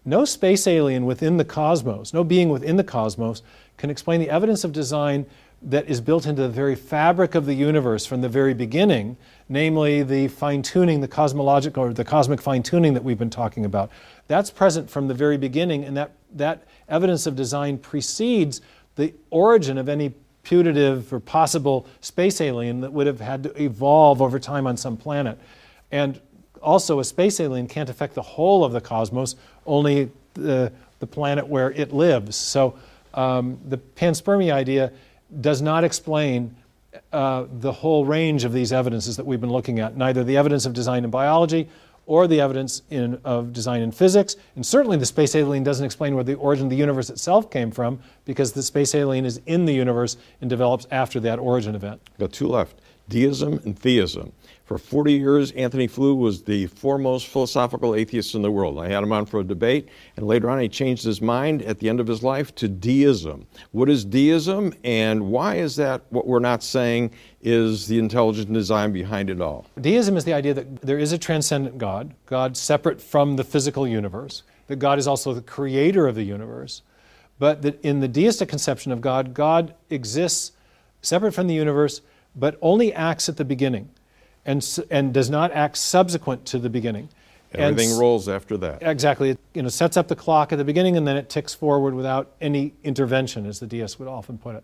no 0.03 0.25
space 0.25 0.67
alien 0.67 1.05
within 1.05 1.37
the 1.37 1.45
cosmos, 1.45 2.13
no 2.13 2.23
being 2.23 2.49
within 2.49 2.75
the 2.75 2.83
cosmos, 2.83 3.41
can 3.77 3.89
explain 3.89 4.19
the 4.19 4.29
evidence 4.29 4.63
of 4.63 4.73
design 4.73 5.25
that 5.63 5.87
is 5.87 6.01
built 6.01 6.25
into 6.25 6.41
the 6.41 6.49
very 6.49 6.75
fabric 6.75 7.35
of 7.35 7.45
the 7.45 7.53
universe 7.53 8.05
from 8.05 8.21
the 8.21 8.29
very 8.29 8.53
beginning, 8.53 9.15
namely 9.47 10.01
the 10.01 10.27
fine 10.27 10.61
tuning, 10.61 11.01
the 11.01 11.07
cosmological 11.07 11.83
or 11.83 11.93
the 11.93 12.03
cosmic 12.03 12.41
fine 12.41 12.63
tuning 12.63 12.93
that 12.93 13.03
we've 13.03 13.19
been 13.19 13.29
talking 13.29 13.65
about. 13.65 13.91
That's 14.27 14.49
present 14.49 14.89
from 14.89 15.07
the 15.07 15.13
very 15.13 15.37
beginning, 15.37 15.83
and 15.83 15.95
that, 15.97 16.11
that 16.33 16.63
evidence 16.89 17.27
of 17.27 17.35
design 17.35 17.77
precedes 17.77 18.61
the 18.95 19.13
origin 19.29 19.77
of 19.77 19.87
any 19.87 20.13
putative 20.43 21.13
or 21.13 21.19
possible 21.19 21.85
space 21.99 22.41
alien 22.41 22.81
that 22.81 22.91
would 22.91 23.05
have 23.05 23.19
had 23.19 23.43
to 23.43 23.61
evolve 23.61 24.21
over 24.21 24.39
time 24.39 24.65
on 24.65 24.77
some 24.77 24.97
planet. 24.97 25.37
And 25.91 26.19
also, 26.61 26.99
a 26.99 27.03
space 27.03 27.39
alien 27.39 27.67
can't 27.67 27.89
affect 27.89 28.15
the 28.15 28.21
whole 28.21 28.63
of 28.63 28.71
the 28.71 28.81
cosmos, 28.81 29.35
only 29.65 30.11
the, 30.33 30.71
the 30.99 31.07
planet 31.07 31.47
where 31.47 31.71
it 31.71 31.91
lives. 31.91 32.35
So, 32.35 32.77
um, 33.13 33.59
the 33.67 33.77
panspermia 33.77 34.53
idea 34.53 34.91
does 35.39 35.61
not 35.61 35.83
explain 35.83 36.55
uh, 37.13 37.45
the 37.59 37.71
whole 37.71 38.05
range 38.05 38.43
of 38.43 38.51
these 38.51 38.73
evidences 38.73 39.15
that 39.17 39.25
we've 39.25 39.39
been 39.39 39.51
looking 39.51 39.79
at, 39.79 39.95
neither 39.95 40.23
the 40.23 40.35
evidence 40.35 40.65
of 40.65 40.73
design 40.73 41.03
in 41.03 41.09
biology 41.09 41.69
or 42.05 42.27
the 42.27 42.41
evidence 42.41 42.81
in, 42.89 43.19
of 43.23 43.53
design 43.53 43.81
in 43.81 43.91
physics. 43.91 44.35
And 44.55 44.65
certainly 44.65 44.97
the 44.97 45.05
space 45.05 45.35
alien 45.35 45.63
doesn't 45.63 45.85
explain 45.85 46.15
where 46.15 46.23
the 46.23 46.33
origin 46.33 46.65
of 46.65 46.69
the 46.69 46.75
universe 46.75 47.09
itself 47.09 47.49
came 47.49 47.71
from 47.71 47.99
because 48.25 48.51
the 48.51 48.63
space 48.63 48.93
alien 48.95 49.25
is 49.25 49.39
in 49.45 49.65
the 49.65 49.73
universe 49.73 50.17
and 50.41 50.49
develops 50.49 50.87
after 50.91 51.19
that 51.21 51.39
origin 51.39 51.75
event. 51.75 52.01
Got 52.19 52.33
two 52.33 52.47
left 52.47 52.75
deism 53.07 53.59
and 53.65 53.77
theism. 53.77 54.31
For 54.71 54.77
40 54.77 55.11
years, 55.11 55.51
Antony 55.51 55.85
Flew 55.85 56.15
was 56.15 56.43
the 56.43 56.67
foremost 56.67 57.27
philosophical 57.27 57.93
atheist 57.93 58.35
in 58.35 58.41
the 58.41 58.49
world. 58.49 58.79
I 58.79 58.87
had 58.87 59.03
him 59.03 59.11
on 59.11 59.25
for 59.25 59.41
a 59.41 59.43
debate, 59.43 59.89
and 60.15 60.25
later 60.25 60.49
on 60.49 60.61
he 60.61 60.69
changed 60.69 61.03
his 61.03 61.21
mind 61.21 61.61
at 61.63 61.79
the 61.79 61.89
end 61.89 61.99
of 61.99 62.07
his 62.07 62.23
life 62.23 62.55
to 62.55 62.69
deism. 62.69 63.47
What 63.71 63.89
is 63.89 64.05
deism, 64.05 64.73
and 64.85 65.27
why 65.29 65.55
is 65.55 65.75
that 65.75 66.03
what 66.07 66.25
we're 66.25 66.39
not 66.39 66.63
saying 66.63 67.11
is 67.41 67.87
the 67.87 67.99
intelligent 67.99 68.53
design 68.53 68.93
behind 68.93 69.29
it 69.29 69.41
all? 69.41 69.65
Deism 69.81 70.15
is 70.15 70.23
the 70.23 70.31
idea 70.31 70.53
that 70.53 70.79
there 70.79 70.99
is 70.99 71.11
a 71.11 71.17
transcendent 71.17 71.77
God, 71.77 72.13
God 72.25 72.55
separate 72.55 73.01
from 73.01 73.35
the 73.35 73.43
physical 73.43 73.85
universe, 73.85 74.43
that 74.67 74.77
God 74.77 74.97
is 74.99 75.05
also 75.05 75.33
the 75.33 75.41
creator 75.41 76.07
of 76.07 76.15
the 76.15 76.23
universe, 76.23 76.81
but 77.39 77.61
that 77.63 77.83
in 77.83 77.99
the 77.99 78.07
deistic 78.07 78.47
conception 78.47 78.93
of 78.93 79.01
God, 79.01 79.33
God 79.33 79.73
exists 79.89 80.53
separate 81.01 81.33
from 81.33 81.47
the 81.47 81.55
universe, 81.55 81.99
but 82.37 82.57
only 82.61 82.93
acts 82.93 83.27
at 83.27 83.35
the 83.35 83.43
beginning 83.43 83.89
and, 84.45 84.79
and 84.89 85.13
does 85.13 85.29
not 85.29 85.51
act 85.51 85.77
subsequent 85.77 86.45
to 86.47 86.59
the 86.59 86.69
beginning. 86.69 87.09
Everything 87.53 87.91
and, 87.91 87.99
rolls 87.99 88.29
after 88.29 88.55
that. 88.57 88.81
Exactly. 88.81 89.31
It 89.31 89.39
you 89.53 89.61
know, 89.61 89.69
sets 89.69 89.97
up 89.97 90.07
the 90.07 90.15
clock 90.15 90.53
at 90.53 90.57
the 90.57 90.63
beginning 90.63 90.95
and 90.95 91.05
then 91.05 91.17
it 91.17 91.29
ticks 91.29 91.53
forward 91.53 91.93
without 91.93 92.31
any 92.39 92.73
intervention, 92.83 93.45
as 93.45 93.59
the 93.59 93.67
deist 93.67 93.99
would 93.99 94.07
often 94.07 94.37
put 94.37 94.55
it. 94.55 94.63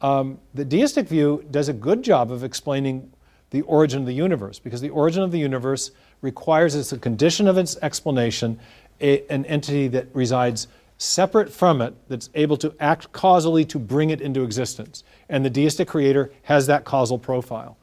Um, 0.00 0.38
the 0.54 0.64
deistic 0.64 1.06
view 1.06 1.44
does 1.50 1.68
a 1.68 1.72
good 1.72 2.02
job 2.02 2.32
of 2.32 2.42
explaining 2.42 3.12
the 3.50 3.62
origin 3.62 4.00
of 4.00 4.06
the 4.06 4.14
universe 4.14 4.58
because 4.58 4.80
the 4.80 4.90
origin 4.90 5.22
of 5.22 5.30
the 5.30 5.38
universe 5.38 5.90
requires 6.20 6.74
as 6.74 6.92
a 6.92 6.98
condition 6.98 7.46
of 7.46 7.58
its 7.58 7.76
explanation 7.82 8.58
a, 9.00 9.26
an 9.28 9.44
entity 9.46 9.88
that 9.88 10.06
resides 10.12 10.68
separate 10.98 11.50
from 11.50 11.80
it 11.80 11.94
that's 12.08 12.28
able 12.34 12.56
to 12.58 12.74
act 12.78 13.10
causally 13.12 13.64
to 13.64 13.78
bring 13.78 14.10
it 14.10 14.20
into 14.20 14.42
existence. 14.42 15.02
And 15.28 15.44
the 15.44 15.50
deistic 15.50 15.88
creator 15.88 16.30
has 16.42 16.66
that 16.66 16.84
causal 16.84 17.18
profile. 17.18 17.76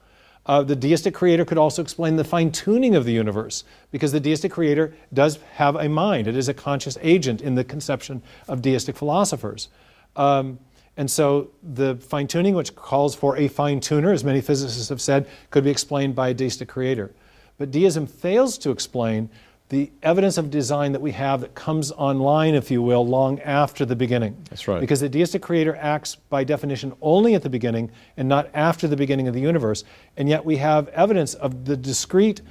Uh, 0.48 0.64
the 0.64 0.76
deistic 0.76 1.14
creator 1.14 1.44
could 1.44 1.58
also 1.58 1.82
explain 1.82 2.16
the 2.16 2.24
fine 2.24 2.52
tuning 2.52 2.96
of 2.96 3.04
the 3.04 3.12
universe 3.12 3.66
because 3.92 4.14
the 4.14 4.20
deistic 4.20 4.52
creator 4.52 4.96
does 5.14 5.40
have 5.56 5.76
a 5.76 5.90
mind. 5.90 6.26
It 6.26 6.38
is 6.38 6.48
a 6.48 6.54
conscious 6.54 6.98
agent 7.02 7.42
in 7.42 7.56
the 7.56 7.66
conception 7.66 8.24
of 8.48 8.62
deistic 8.62 8.96
philosophers. 8.96 9.68
Um, 10.16 10.60
and 10.96 11.12
so 11.12 11.52
the 11.62 11.96
fine 11.98 12.28
tuning, 12.28 12.56
which 12.56 12.76
calls 12.76 13.14
for 13.14 13.38
a 13.38 13.50
fine 13.50 13.82
tuner, 13.82 14.12
as 14.12 14.24
many 14.24 14.42
physicists 14.42 14.90
have 14.90 15.02
said, 15.02 15.28
could 15.52 15.66
be 15.66 15.70
explained 15.70 16.16
by 16.16 16.30
a 16.30 16.34
deistic 16.34 16.70
creator. 16.70 17.14
But 17.58 17.70
deism 17.72 18.08
fails 18.08 18.58
to 18.60 18.72
explain 18.72 19.30
the 19.70 19.92
evidence 20.02 20.38
of 20.38 20.50
design 20.50 20.94
that 20.94 21.02
we 21.02 21.12
have 21.12 21.42
that 21.42 21.54
comes 21.54 21.92
online, 21.92 22.56
if 22.56 22.72
you 22.72 22.82
will, 22.82 23.06
long 23.06 23.40
after 23.42 23.86
the 23.86 23.96
beginning. 23.96 24.38
That's 24.50 24.68
right. 24.68 24.80
Because 24.80 25.02
the 25.02 25.10
deistic 25.10 25.42
creator 25.42 25.76
acts 25.76 26.16
by 26.16 26.46
definition 26.46 26.94
only 27.02 27.36
at 27.36 27.42
the 27.42 27.50
beginning 27.50 27.92
and 28.16 28.30
not 28.30 28.50
after 28.54 28.88
the 28.88 28.96
beginning 28.96 29.28
of 29.28 29.34
the 29.34 29.42
universe. 29.42 29.84
And 30.16 30.30
yet 30.30 30.46
we 30.46 30.56
have 30.58 30.88
evidence 30.90 31.34
of 31.34 31.66
the 31.66 31.76
discrete 31.76 32.42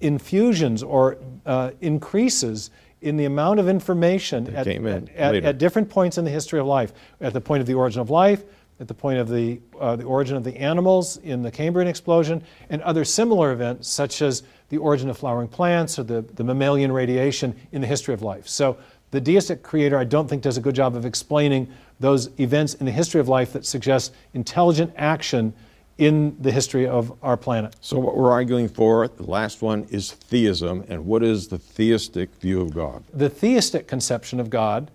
infusions 0.00 0.82
or 0.82 1.18
uh, 1.44 1.72
increases 1.82 2.70
in 3.02 3.16
the 3.16 3.24
amount 3.26 3.60
of 3.60 3.68
information 3.68 4.46
at, 4.54 4.66
at, 4.66 5.08
at, 5.16 5.34
at, 5.34 5.58
different 5.58 5.90
points 5.90 6.18
in 6.18 6.24
the 6.24 6.30
history 6.30 6.60
of 6.60 6.66
life, 6.66 6.92
at 7.20 7.32
the 7.32 7.40
point 7.40 7.60
of 7.60 7.66
the 7.66 7.74
origin 7.74 8.00
of 8.00 8.10
life, 8.10 8.44
at 8.82 8.88
the 8.88 8.94
point 8.94 9.18
of 9.18 9.28
the, 9.28 9.60
uh, 9.80 9.94
the 9.94 10.02
origin 10.02 10.36
of 10.36 10.42
the 10.42 10.56
animals 10.56 11.16
in 11.18 11.40
the 11.40 11.50
Cambrian 11.52 11.88
explosion, 11.88 12.42
and 12.68 12.82
other 12.82 13.04
similar 13.04 13.52
events 13.52 13.88
such 13.88 14.20
as 14.20 14.42
the 14.70 14.76
origin 14.76 15.08
of 15.08 15.16
flowering 15.16 15.46
plants 15.46 16.00
or 16.00 16.02
the, 16.02 16.22
the 16.34 16.42
mammalian 16.42 16.90
radiation 16.90 17.54
in 17.70 17.80
the 17.80 17.86
history 17.86 18.12
of 18.12 18.22
life. 18.22 18.48
So 18.48 18.76
the 19.12 19.20
deistic 19.20 19.62
creator, 19.62 19.96
I 19.96 20.04
don't 20.04 20.28
think, 20.28 20.42
does 20.42 20.56
a 20.56 20.60
good 20.60 20.74
job 20.74 20.96
of 20.96 21.06
explaining 21.06 21.68
those 22.00 22.28
events 22.40 22.74
in 22.74 22.86
the 22.86 22.92
history 22.92 23.20
of 23.20 23.28
life 23.28 23.52
that 23.52 23.64
suggest 23.64 24.12
intelligent 24.34 24.92
action 24.96 25.54
in 25.98 26.36
the 26.40 26.50
history 26.50 26.88
of 26.88 27.16
our 27.22 27.36
planet. 27.36 27.76
So, 27.80 27.98
what 27.98 28.16
we're 28.16 28.32
arguing 28.32 28.68
for, 28.68 29.06
the 29.06 29.30
last 29.30 29.62
one, 29.62 29.86
is 29.90 30.10
theism. 30.10 30.84
And 30.88 31.04
what 31.04 31.22
is 31.22 31.48
the 31.48 31.58
theistic 31.58 32.34
view 32.36 32.62
of 32.62 32.74
God? 32.74 33.04
The 33.12 33.28
theistic 33.28 33.86
conception 33.86 34.40
of 34.40 34.50
God 34.50 34.90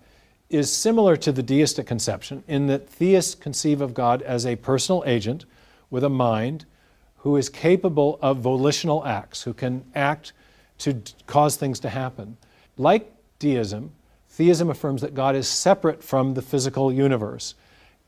is 0.50 0.72
similar 0.72 1.16
to 1.16 1.30
the 1.30 1.42
deistic 1.42 1.86
conception 1.86 2.42
in 2.48 2.66
that 2.68 2.88
theists 2.88 3.34
conceive 3.34 3.80
of 3.80 3.94
God 3.94 4.22
as 4.22 4.46
a 4.46 4.56
personal 4.56 5.02
agent 5.06 5.44
with 5.90 6.04
a 6.04 6.08
mind 6.08 6.64
who 7.18 7.36
is 7.36 7.48
capable 7.48 8.18
of 8.22 8.38
volitional 8.38 9.04
acts, 9.04 9.42
who 9.42 9.52
can 9.52 9.84
act 9.94 10.32
to 10.78 11.02
cause 11.26 11.56
things 11.56 11.80
to 11.80 11.88
happen. 11.88 12.36
Like 12.76 13.12
deism, 13.38 13.92
theism 14.28 14.70
affirms 14.70 15.02
that 15.02 15.14
God 15.14 15.34
is 15.34 15.48
separate 15.48 16.02
from 16.02 16.34
the 16.34 16.42
physical 16.42 16.92
universe. 16.92 17.54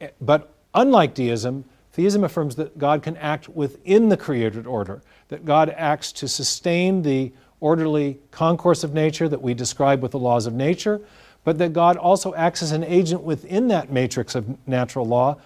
Eh, 0.00 0.08
but 0.20 0.54
unlike 0.74 1.14
deism, 1.14 1.64
theism 1.92 2.24
affirms 2.24 2.56
that 2.56 2.78
God 2.78 3.02
can 3.02 3.16
act 3.16 3.48
within 3.48 4.08
the 4.08 4.16
created 4.16 4.66
order, 4.66 5.02
that 5.28 5.44
God 5.44 5.74
acts 5.76 6.12
to 6.12 6.28
sustain 6.28 7.02
the 7.02 7.32
orderly 7.58 8.18
concourse 8.30 8.84
of 8.84 8.94
nature 8.94 9.28
that 9.28 9.42
we 9.42 9.52
describe 9.52 10.02
with 10.02 10.12
the 10.12 10.18
laws 10.18 10.46
of 10.46 10.54
nature, 10.54 11.00
but 11.44 11.58
that 11.58 11.72
God 11.72 11.96
also 11.96 12.34
acts 12.34 12.62
as 12.62 12.72
an 12.72 12.84
agent 12.84 13.22
within 13.22 13.68
that 13.68 13.90
matrix 13.90 14.34
of 14.34 14.56
natural 14.66 15.06
law 15.06 15.36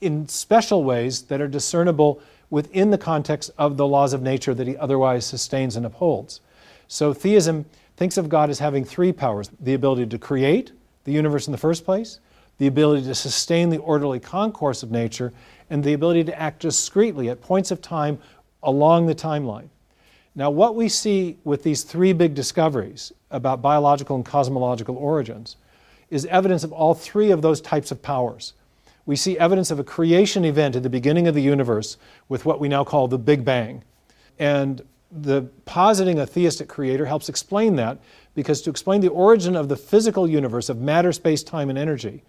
in 0.00 0.26
special 0.28 0.82
ways 0.84 1.22
that 1.22 1.40
are 1.40 1.48
discernible 1.48 2.20
within 2.50 2.90
the 2.90 2.98
context 2.98 3.50
of 3.56 3.76
the 3.76 3.86
laws 3.86 4.12
of 4.12 4.22
nature 4.22 4.54
that 4.54 4.66
he 4.66 4.76
otherwise 4.76 5.24
sustains 5.24 5.76
and 5.76 5.86
upholds. 5.86 6.40
So 6.88 7.14
theism 7.14 7.64
thinks 7.96 8.16
of 8.16 8.28
God 8.28 8.50
as 8.50 8.58
having 8.58 8.84
three 8.84 9.12
powers 9.12 9.50
the 9.60 9.74
ability 9.74 10.06
to 10.06 10.18
create 10.18 10.72
the 11.04 11.12
universe 11.12 11.46
in 11.46 11.52
the 11.52 11.58
first 11.58 11.84
place, 11.84 12.18
the 12.58 12.66
ability 12.66 13.04
to 13.04 13.14
sustain 13.14 13.70
the 13.70 13.78
orderly 13.78 14.20
concourse 14.20 14.82
of 14.82 14.90
nature, 14.90 15.32
and 15.70 15.82
the 15.82 15.94
ability 15.94 16.24
to 16.24 16.38
act 16.38 16.60
discreetly 16.60 17.30
at 17.30 17.40
points 17.40 17.70
of 17.70 17.80
time 17.80 18.18
along 18.62 19.06
the 19.06 19.14
timeline. 19.14 19.68
Now, 20.34 20.50
what 20.50 20.74
we 20.74 20.88
see 20.88 21.38
with 21.44 21.62
these 21.62 21.82
three 21.82 22.12
big 22.12 22.34
discoveries 22.34 23.12
about 23.30 23.60
biological 23.60 24.16
and 24.16 24.24
cosmological 24.24 24.96
origins 24.96 25.56
is 26.10 26.26
evidence 26.26 26.64
of 26.64 26.72
all 26.72 26.94
three 26.94 27.30
of 27.30 27.42
those 27.42 27.60
types 27.60 27.90
of 27.90 28.02
powers 28.02 28.54
we 29.04 29.16
see 29.16 29.38
evidence 29.38 29.70
of 29.70 29.78
a 29.78 29.84
creation 29.84 30.44
event 30.44 30.76
at 30.76 30.82
the 30.82 30.90
beginning 30.90 31.26
of 31.26 31.34
the 31.34 31.42
universe 31.42 31.96
with 32.28 32.44
what 32.44 32.60
we 32.60 32.68
now 32.68 32.84
call 32.84 33.08
the 33.08 33.18
Big 33.18 33.44
Bang. 33.44 33.82
And 34.38 34.82
the 35.10 35.42
positing 35.64 36.18
a 36.20 36.26
theistic 36.26 36.68
creator 36.68 37.04
helps 37.04 37.28
explain 37.28 37.76
that 37.76 37.98
because 38.34 38.62
to 38.62 38.70
explain 38.70 39.00
the 39.00 39.08
origin 39.08 39.56
of 39.56 39.68
the 39.68 39.76
physical 39.76 40.28
universe 40.28 40.68
of 40.68 40.80
matter, 40.80 41.12
space, 41.12 41.42
time, 41.42 41.68
and 41.68 41.78
energy, 41.78 42.22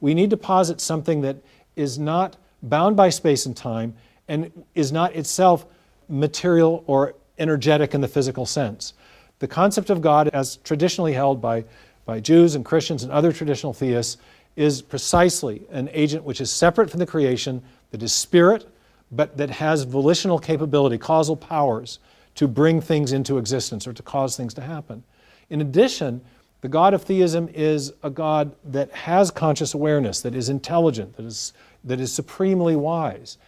we 0.00 0.14
need 0.14 0.30
to 0.30 0.36
posit 0.36 0.80
something 0.80 1.20
that 1.20 1.36
is 1.76 1.98
not 1.98 2.36
bound 2.62 2.96
by 2.96 3.10
space 3.10 3.44
and 3.46 3.56
time 3.56 3.94
and 4.28 4.50
is 4.74 4.92
not 4.92 5.14
itself 5.14 5.66
material 6.08 6.84
or 6.86 7.14
energetic 7.40 7.94
in 7.94 8.00
the 8.00 8.08
physical 8.08 8.46
sense. 8.46 8.94
The 9.40 9.48
concept 9.48 9.90
of 9.90 10.00
God, 10.00 10.28
as 10.28 10.56
traditionally 10.56 11.14
held 11.14 11.40
by, 11.40 11.64
by 12.04 12.20
Jews 12.20 12.54
and 12.54 12.64
Christians 12.64 13.02
and 13.02 13.10
other 13.10 13.32
traditional 13.32 13.72
theists, 13.72 14.18
is 14.54 14.82
precisely 14.82 15.62
an 15.70 15.88
agent 15.92 16.24
which 16.24 16.40
is 16.40 16.50
separate 16.50 16.90
from 16.90 17.00
the 17.00 17.06
creation, 17.06 17.62
that 17.90 18.02
is 18.02 18.12
spirit, 18.12 18.68
but 19.10 19.36
that 19.36 19.50
has 19.50 19.84
volitional 19.84 20.38
capability, 20.38 20.98
causal 20.98 21.36
powers 21.36 21.98
to 22.34 22.46
bring 22.46 22.80
things 22.80 23.12
into 23.12 23.38
existence 23.38 23.86
or 23.86 23.92
to 23.92 24.02
cause 24.02 24.36
things 24.36 24.54
to 24.54 24.60
happen. 24.60 25.02
In 25.48 25.60
addition, 25.60 26.20
the 26.60 26.68
God 26.68 26.94
of 26.94 27.02
theism 27.02 27.48
is 27.54 27.92
a 28.02 28.10
God 28.10 28.54
that 28.64 28.92
has 28.92 29.30
conscious 29.30 29.74
awareness, 29.74 30.20
that 30.20 30.34
is 30.34 30.48
intelligent, 30.48 31.16
that 31.16 31.24
is, 31.24 31.52
that 31.84 32.00
is 32.00 32.12
supremely 32.12 32.76
wise. 32.76 33.38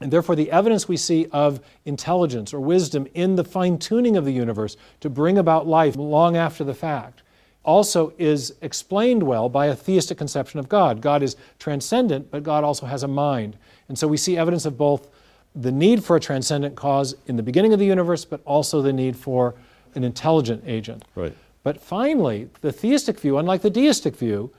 And 0.00 0.12
therefore, 0.12 0.36
the 0.36 0.50
evidence 0.50 0.88
we 0.88 0.96
see 0.96 1.26
of 1.32 1.60
intelligence 1.84 2.52
or 2.52 2.60
wisdom 2.60 3.06
in 3.14 3.36
the 3.36 3.44
fine 3.44 3.78
tuning 3.78 4.16
of 4.16 4.24
the 4.24 4.32
universe 4.32 4.76
to 5.00 5.08
bring 5.08 5.38
about 5.38 5.66
life 5.66 5.96
long 5.96 6.36
after 6.36 6.64
the 6.64 6.74
fact 6.74 7.22
also 7.66 8.12
is 8.16 8.54
explained 8.62 9.22
well 9.22 9.48
by 9.48 9.66
a 9.66 9.74
theistic 9.74 10.16
conception 10.16 10.60
of 10.60 10.68
God. 10.68 11.00
God 11.02 11.22
is 11.22 11.36
transcendent, 11.58 12.30
but 12.30 12.44
God 12.44 12.62
also 12.62 12.86
has 12.86 13.02
a 13.02 13.08
mind. 13.08 13.58
And 13.88 13.98
so 13.98 14.06
we 14.06 14.16
see 14.16 14.38
evidence 14.38 14.64
of 14.64 14.78
both 14.78 15.08
the 15.54 15.72
need 15.72 16.04
for 16.04 16.16
a 16.16 16.20
transcendent 16.20 16.76
cause 16.76 17.16
in 17.26 17.36
the 17.36 17.42
beginning 17.42 17.72
of 17.72 17.80
the 17.80 17.86
universe, 17.86 18.24
but 18.24 18.40
also 18.44 18.80
the 18.80 18.92
need 18.92 19.16
for 19.16 19.54
an 19.96 20.04
intelligent 20.04 20.62
agent. 20.66 21.04
Right. 21.16 21.34
But 21.64 21.80
finally, 21.80 22.48
the 22.60 22.70
theistic 22.70 23.18
view, 23.18 23.38
unlike 23.38 23.62
the 23.62 23.70
deistic 23.70 24.14
view, 24.14 24.52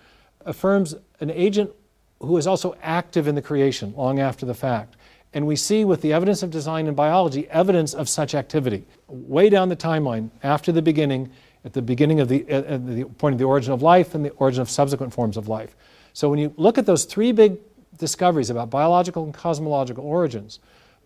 affirms 0.45 0.93
an 1.21 1.31
agent 1.31 1.71
who 2.19 2.35
is 2.35 2.45
also 2.45 2.75
active 2.81 3.27
in 3.27 3.35
the 3.35 3.41
creation 3.41 3.93
long 3.95 4.19
after 4.19 4.45
the 4.45 4.53
fact. 4.53 4.96
And 5.33 5.45
we 5.45 5.55
see 5.55 5.85
with 5.85 6.01
the 6.01 6.13
evidence 6.13 6.41
of 6.41 6.51
design 6.51 6.87
in 6.87 6.95
biology 6.95 7.47
evidence 7.49 7.93
of 7.93 8.07
such 8.09 8.33
activity. 8.33 8.85
Way 9.07 9.49
down 9.49 9.69
the 9.69 9.75
timeline, 9.75 10.29
after 10.41 10.71
the 10.71 10.81
beginning, 10.81 11.31
at 11.65 11.73
the 11.73 11.81
beginning 11.81 12.19
of 12.19 12.29
the, 12.29 12.43
the 12.43 13.05
point 13.17 13.33
of 13.33 13.39
the 13.39 13.45
origin 13.45 13.73
of 13.73 13.81
life 13.81 14.15
and 14.15 14.23
the 14.23 14.29
origin 14.31 14.61
of 14.61 14.69
subsequent 14.69 15.13
forms 15.13 15.37
of 15.37 15.47
life. 15.47 15.75
So 16.13 16.29
when 16.29 16.39
you 16.39 16.53
look 16.57 16.77
at 16.77 16.85
those 16.85 17.05
three 17.05 17.31
big 17.31 17.57
discoveries 17.97 18.49
about 18.49 18.69
biological 18.69 19.23
and 19.25 19.33
cosmological 19.33 20.05
origins, 20.05 20.59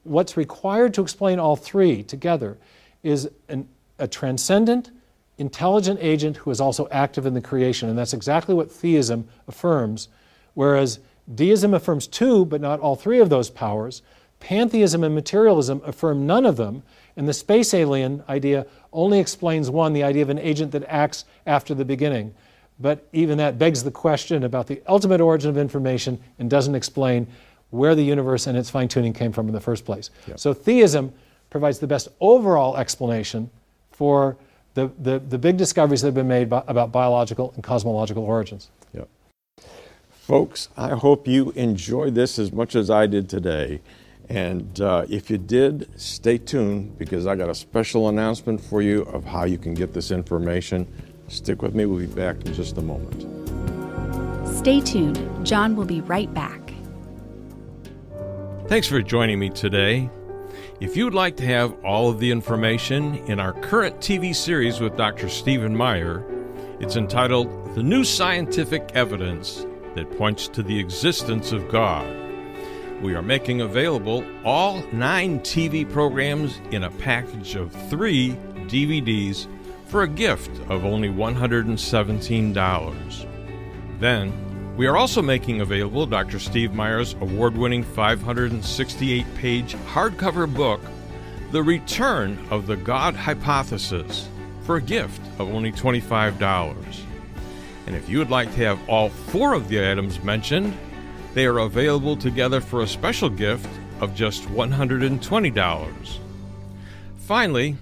what's 0.04 0.38
required 0.38 0.94
to 0.94 1.02
explain 1.02 1.40
all 1.40 1.56
three 1.56 2.04
together 2.04 2.58
is 3.04 3.30
an, 3.50 3.68
a 4.00 4.08
transcendent, 4.08 4.92
intelligent 5.38 6.00
agent 6.02 6.38
who 6.38 6.52
is 6.52 6.62
also 6.62 6.88
active 6.92 7.26
in 7.26 7.34
the 7.34 7.42
creation. 7.42 7.90
And 7.90 7.98
that's 7.98 8.14
exactly 8.14 8.54
what 8.54 8.72
theism 8.72 9.28
affirms, 9.48 10.08
whereas 10.54 11.00
deism 11.34 11.74
affirms 11.74 12.08
two, 12.08 12.46
but 12.46 12.62
not 12.62 12.80
all 12.80 12.96
three 12.96 13.20
of 13.20 13.30
those 13.30 13.50
powers. 13.50 14.02
Pantheism 14.40 15.04
and 15.04 15.14
materialism 15.14 15.82
affirm 15.86 16.26
none 16.26 16.46
of 16.46 16.58
them, 16.58 16.84
and 17.16 17.28
the 17.28 17.34
space 17.34 17.74
alien 17.74 18.24
idea 18.28 18.66
only 18.92 19.20
explains 19.20 19.70
one, 19.70 19.94
the 19.94 20.04
idea 20.04 20.24
of 20.24 20.30
an 20.30 20.40
agent 20.40 20.72
that 20.72 20.84
acts 20.88 21.26
after 21.46 21.74
the 21.74 21.86
beginning. 21.86 22.34
But 22.80 23.08
even 23.14 23.38
that 23.38 23.60
begs 23.60 23.84
the 23.84 23.92
question 23.92 24.44
about 24.44 24.68
the 24.68 24.82
ultimate 24.88 25.22
origin 25.22 25.50
of 25.50 25.58
information 25.58 26.20
and 26.40 26.50
doesn't 26.50 26.74
explain 26.74 27.28
where 27.70 27.96
the 27.96 28.04
universe 28.04 28.48
and 28.48 28.58
its 28.58 28.70
fine 28.70 28.88
tuning 28.88 29.14
came 29.14 29.32
from 29.32 29.48
in 29.48 29.54
the 29.54 29.62
first 29.62 29.86
place. 29.86 30.10
Yep. 30.28 30.40
So 30.40 30.54
theism 30.54 31.14
provides 31.50 31.80
the 31.80 31.88
best 31.88 32.08
overall 32.20 32.78
explanation 32.78 33.50
for 33.92 34.36
the, 34.74 34.90
the, 35.00 35.20
the 35.20 35.38
big 35.38 35.58
discoveries 35.58 36.02
that 36.02 36.08
have 36.08 36.16
been 36.16 36.28
made 36.28 36.50
by, 36.50 36.64
about 36.68 36.92
biological 36.92 37.52
and 37.56 37.64
cosmological 37.64 38.24
origins. 38.24 38.70
Yep. 38.94 39.08
Folks, 40.22 40.70
I 40.78 40.90
hope 40.90 41.28
you 41.28 41.50
enjoyed 41.56 42.14
this 42.14 42.38
as 42.38 42.52
much 42.52 42.76
as 42.76 42.92
I 42.92 43.08
did 43.08 43.28
today. 43.28 43.82
And 44.30 44.80
uh, 44.80 45.08
if 45.10 45.32
you 45.32 45.40
did, 45.40 45.90
stay 46.00 46.38
tuned 46.38 46.96
because 47.00 47.26
I 47.26 47.36
got 47.36 47.50
a 47.50 47.56
special 47.56 48.08
announcement 48.08 48.62
for 48.62 48.84
you 48.84 49.02
of 49.02 49.26
how 49.26 49.46
you 49.46 49.58
can 49.58 49.74
get 49.74 49.96
this 49.96 50.12
information. 50.12 50.88
Stick 51.28 51.64
with 51.64 51.74
me, 51.74 51.88
we'll 51.88 51.98
be 51.98 52.06
back 52.06 52.36
in 52.46 52.54
just 52.54 52.78
a 52.78 52.84
moment. 52.84 53.20
Stay 54.48 54.80
tuned. 54.80 55.20
John 55.44 55.76
will 55.76 55.86
be 55.86 56.02
right 56.02 56.32
back. 56.36 56.72
Thanks 58.68 58.88
for 58.88 59.02
joining 59.02 59.40
me 59.40 59.50
today. 59.50 60.08
If 60.80 60.96
you 60.96 61.06
would 61.06 61.16
like 61.16 61.36
to 61.38 61.46
have 61.46 61.74
all 61.84 62.12
of 62.12 62.20
the 62.20 62.30
information 62.30 63.16
in 63.26 63.40
our 63.40 63.54
current 63.54 63.98
TV 63.98 64.36
series 64.36 64.82
with 64.82 64.96
Dr. 64.96 65.30
Stephen 65.30 65.76
Meyer, 65.76 66.24
it's 66.80 66.96
entitled 66.96 67.74
The 67.74 67.82
New 67.82 68.04
Scientific 68.04 68.92
Evidence 68.94 69.66
That 69.96 70.18
Points 70.18 70.48
to 70.50 70.62
the 70.64 70.80
Existence 70.80 71.52
of 71.52 71.70
God. 71.70 72.08
We 73.02 73.14
are 73.16 73.22
making 73.22 73.60
available 73.62 74.26
all 74.46 74.84
nine 74.94 75.40
TV 75.40 75.90
programs 75.90 76.62
in 76.72 76.84
a 76.84 76.92
package 76.92 77.56
of 77.56 77.72
three 77.90 78.38
DVDs 78.68 79.48
for 79.88 80.04
a 80.04 80.08
gift 80.08 80.52
of 80.70 80.86
only 80.86 81.10
$117. 81.10 83.28
Then, 84.00 84.32
we 84.78 84.88
are 84.88 84.96
also 84.96 85.22
making 85.22 85.60
available 85.62 86.06
Dr. 86.06 86.40
Steve 86.40 86.74
Meyer's 86.74 87.14
award 87.16 87.58
winning 87.58 87.84
568 87.84 89.36
page 89.36 89.76
hardcover 89.94 90.48
book, 90.52 90.80
The 91.52 91.62
Return 91.62 92.40
of 92.50 92.68
the 92.68 92.78
God 92.78 93.16
Hypothesis, 93.16 94.30
for 94.64 94.78
a 94.78 94.82
gift 94.82 95.22
of 95.40 95.54
only 95.54 95.74
$25. 95.74 97.02
And 97.88 97.96
if 97.96 98.08
you 98.10 98.20
would 98.20 98.30
like 98.30 98.52
to 98.52 98.66
have 98.66 98.90
all 98.90 99.10
four 99.10 99.54
of 99.54 99.68
the 99.68 99.90
items 99.90 100.24
mentioned, 100.24 100.78
they 101.34 101.46
are 101.46 101.60
available 101.60 102.16
together 102.16 102.62
for 102.62 102.82
a 102.82 102.88
special 102.88 103.30
gift 103.30 103.70
of 104.00 104.16
just 104.16 104.44
$120. 104.50 106.20
Finally, 107.20 107.78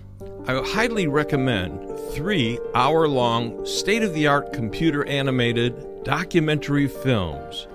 I 0.48 0.62
highly 0.66 1.08
recommend 1.08 1.98
three 2.12 2.60
hour 2.76 3.08
long, 3.08 3.66
state 3.66 4.04
of 4.04 4.14
the 4.14 4.28
art 4.28 4.54
computer 4.54 5.06
animated 5.06 6.04
documentary 6.04 6.88
films 6.88 7.68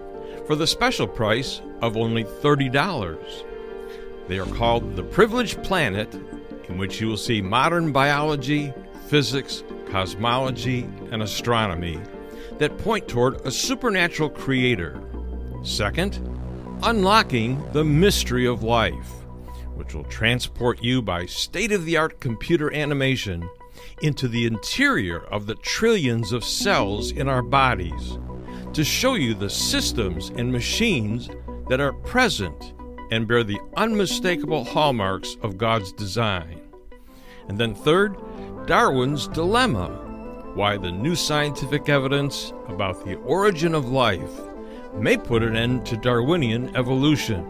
for 0.46 0.56
the 0.56 0.66
special 0.66 1.06
price 1.06 1.60
of 1.82 1.96
only 1.96 2.24
$30. 2.24 3.44
They 4.28 4.38
are 4.38 4.46
called 4.46 4.96
The 4.96 5.02
Privileged 5.02 5.62
Planet, 5.62 6.12
in 6.68 6.78
which 6.78 7.00
you 7.00 7.08
will 7.08 7.16
see 7.16 7.40
modern 7.40 7.92
biology, 7.92 8.72
physics, 9.06 9.62
cosmology, 9.90 10.88
and 11.10 11.22
astronomy 11.22 12.00
that 12.58 12.78
point 12.78 13.08
toward 13.08 13.40
a 13.46 13.50
supernatural 13.50 14.30
creator. 14.30 15.00
Second, 15.62 16.20
Unlocking 16.82 17.62
the 17.72 17.84
Mystery 17.84 18.46
of 18.46 18.62
Life, 18.62 19.10
which 19.74 19.94
will 19.94 20.04
transport 20.04 20.82
you 20.82 21.00
by 21.00 21.26
state 21.26 21.72
of 21.72 21.84
the 21.84 21.96
art 21.96 22.20
computer 22.20 22.72
animation 22.74 23.48
into 24.02 24.28
the 24.28 24.46
interior 24.46 25.24
of 25.26 25.46
the 25.46 25.54
trillions 25.56 26.32
of 26.32 26.44
cells 26.44 27.10
in 27.10 27.28
our 27.28 27.42
bodies 27.42 28.18
to 28.72 28.84
show 28.84 29.14
you 29.14 29.34
the 29.34 29.50
systems 29.50 30.30
and 30.30 30.50
machines 30.50 31.30
that 31.68 31.80
are 31.80 31.92
present 31.92 32.74
and 33.10 33.28
bear 33.28 33.44
the 33.44 33.60
unmistakable 33.76 34.64
hallmarks 34.64 35.36
of 35.42 35.56
God's 35.56 35.92
design. 35.92 36.60
And 37.48 37.58
then, 37.58 37.74
third, 37.74 38.16
Darwin's 38.66 39.28
Dilemma 39.28 40.03
why 40.54 40.76
the 40.76 40.90
new 40.90 41.16
scientific 41.16 41.88
evidence 41.88 42.52
about 42.68 43.04
the 43.04 43.16
origin 43.16 43.74
of 43.74 43.88
life 43.88 44.40
may 44.94 45.16
put 45.16 45.42
an 45.42 45.56
end 45.56 45.84
to 45.86 45.96
Darwinian 45.96 46.74
evolution. 46.76 47.44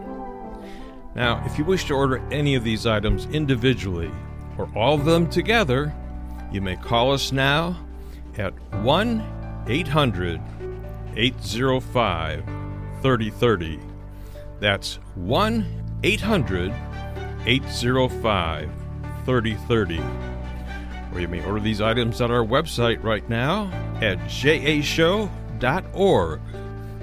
Now, 1.14 1.42
if 1.46 1.58
you 1.58 1.64
wish 1.64 1.84
to 1.86 1.94
order 1.94 2.26
any 2.32 2.54
of 2.54 2.64
these 2.64 2.86
items 2.86 3.26
individually 3.26 4.10
or 4.58 4.68
all 4.74 4.94
of 4.94 5.04
them 5.04 5.28
together, 5.28 5.94
you 6.50 6.60
may 6.60 6.76
call 6.76 7.12
us 7.12 7.30
now 7.30 7.76
at 8.38 8.54
1 8.82 9.64
800 9.68 10.40
805 11.16 12.44
3030. 13.02 13.80
That's 14.60 14.96
1 15.14 16.00
800 16.02 16.74
805 17.46 18.70
3030. 19.24 20.33
You 21.20 21.28
may 21.28 21.44
order 21.44 21.60
these 21.60 21.80
items 21.80 22.20
at 22.20 22.30
our 22.30 22.44
website 22.44 23.02
right 23.02 23.28
now 23.28 23.70
at 24.02 24.18
jashow.org. 24.26 25.30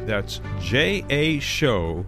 That's 0.05 0.39
jashow.org. 0.59 2.07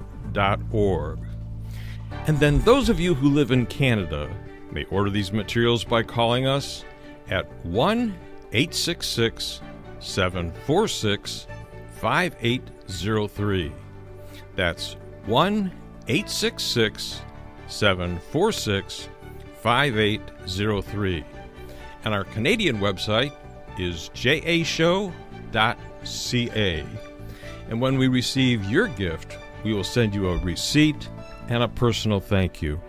And 2.27 2.39
then 2.39 2.59
those 2.61 2.89
of 2.89 2.99
you 2.99 3.13
who 3.15 3.29
live 3.29 3.51
in 3.51 3.65
Canada 3.65 4.29
may 4.71 4.83
order 4.85 5.09
these 5.09 5.31
materials 5.31 5.83
by 5.83 6.03
calling 6.03 6.45
us 6.45 6.85
at 7.29 7.45
1 7.65 8.13
866 8.51 9.61
746 9.99 11.47
5803. 11.99 13.71
That's 14.55 14.97
1 15.25 15.71
866 16.07 17.21
746 17.67 19.09
5803. 19.61 21.25
And 22.05 22.13
our 22.13 22.25
Canadian 22.25 22.79
website 22.79 23.33
is 23.79 24.09
jashow.ca. 24.13 25.13
And 27.69 27.81
when 27.81 27.97
we 27.97 28.07
receive 28.07 28.65
your 28.65 28.87
gift, 28.87 29.37
we 29.63 29.73
will 29.73 29.83
send 29.83 30.13
you 30.13 30.27
a 30.29 30.37
receipt 30.37 31.09
and 31.47 31.63
a 31.63 31.67
personal 31.67 32.19
thank 32.19 32.61
you. 32.61 32.81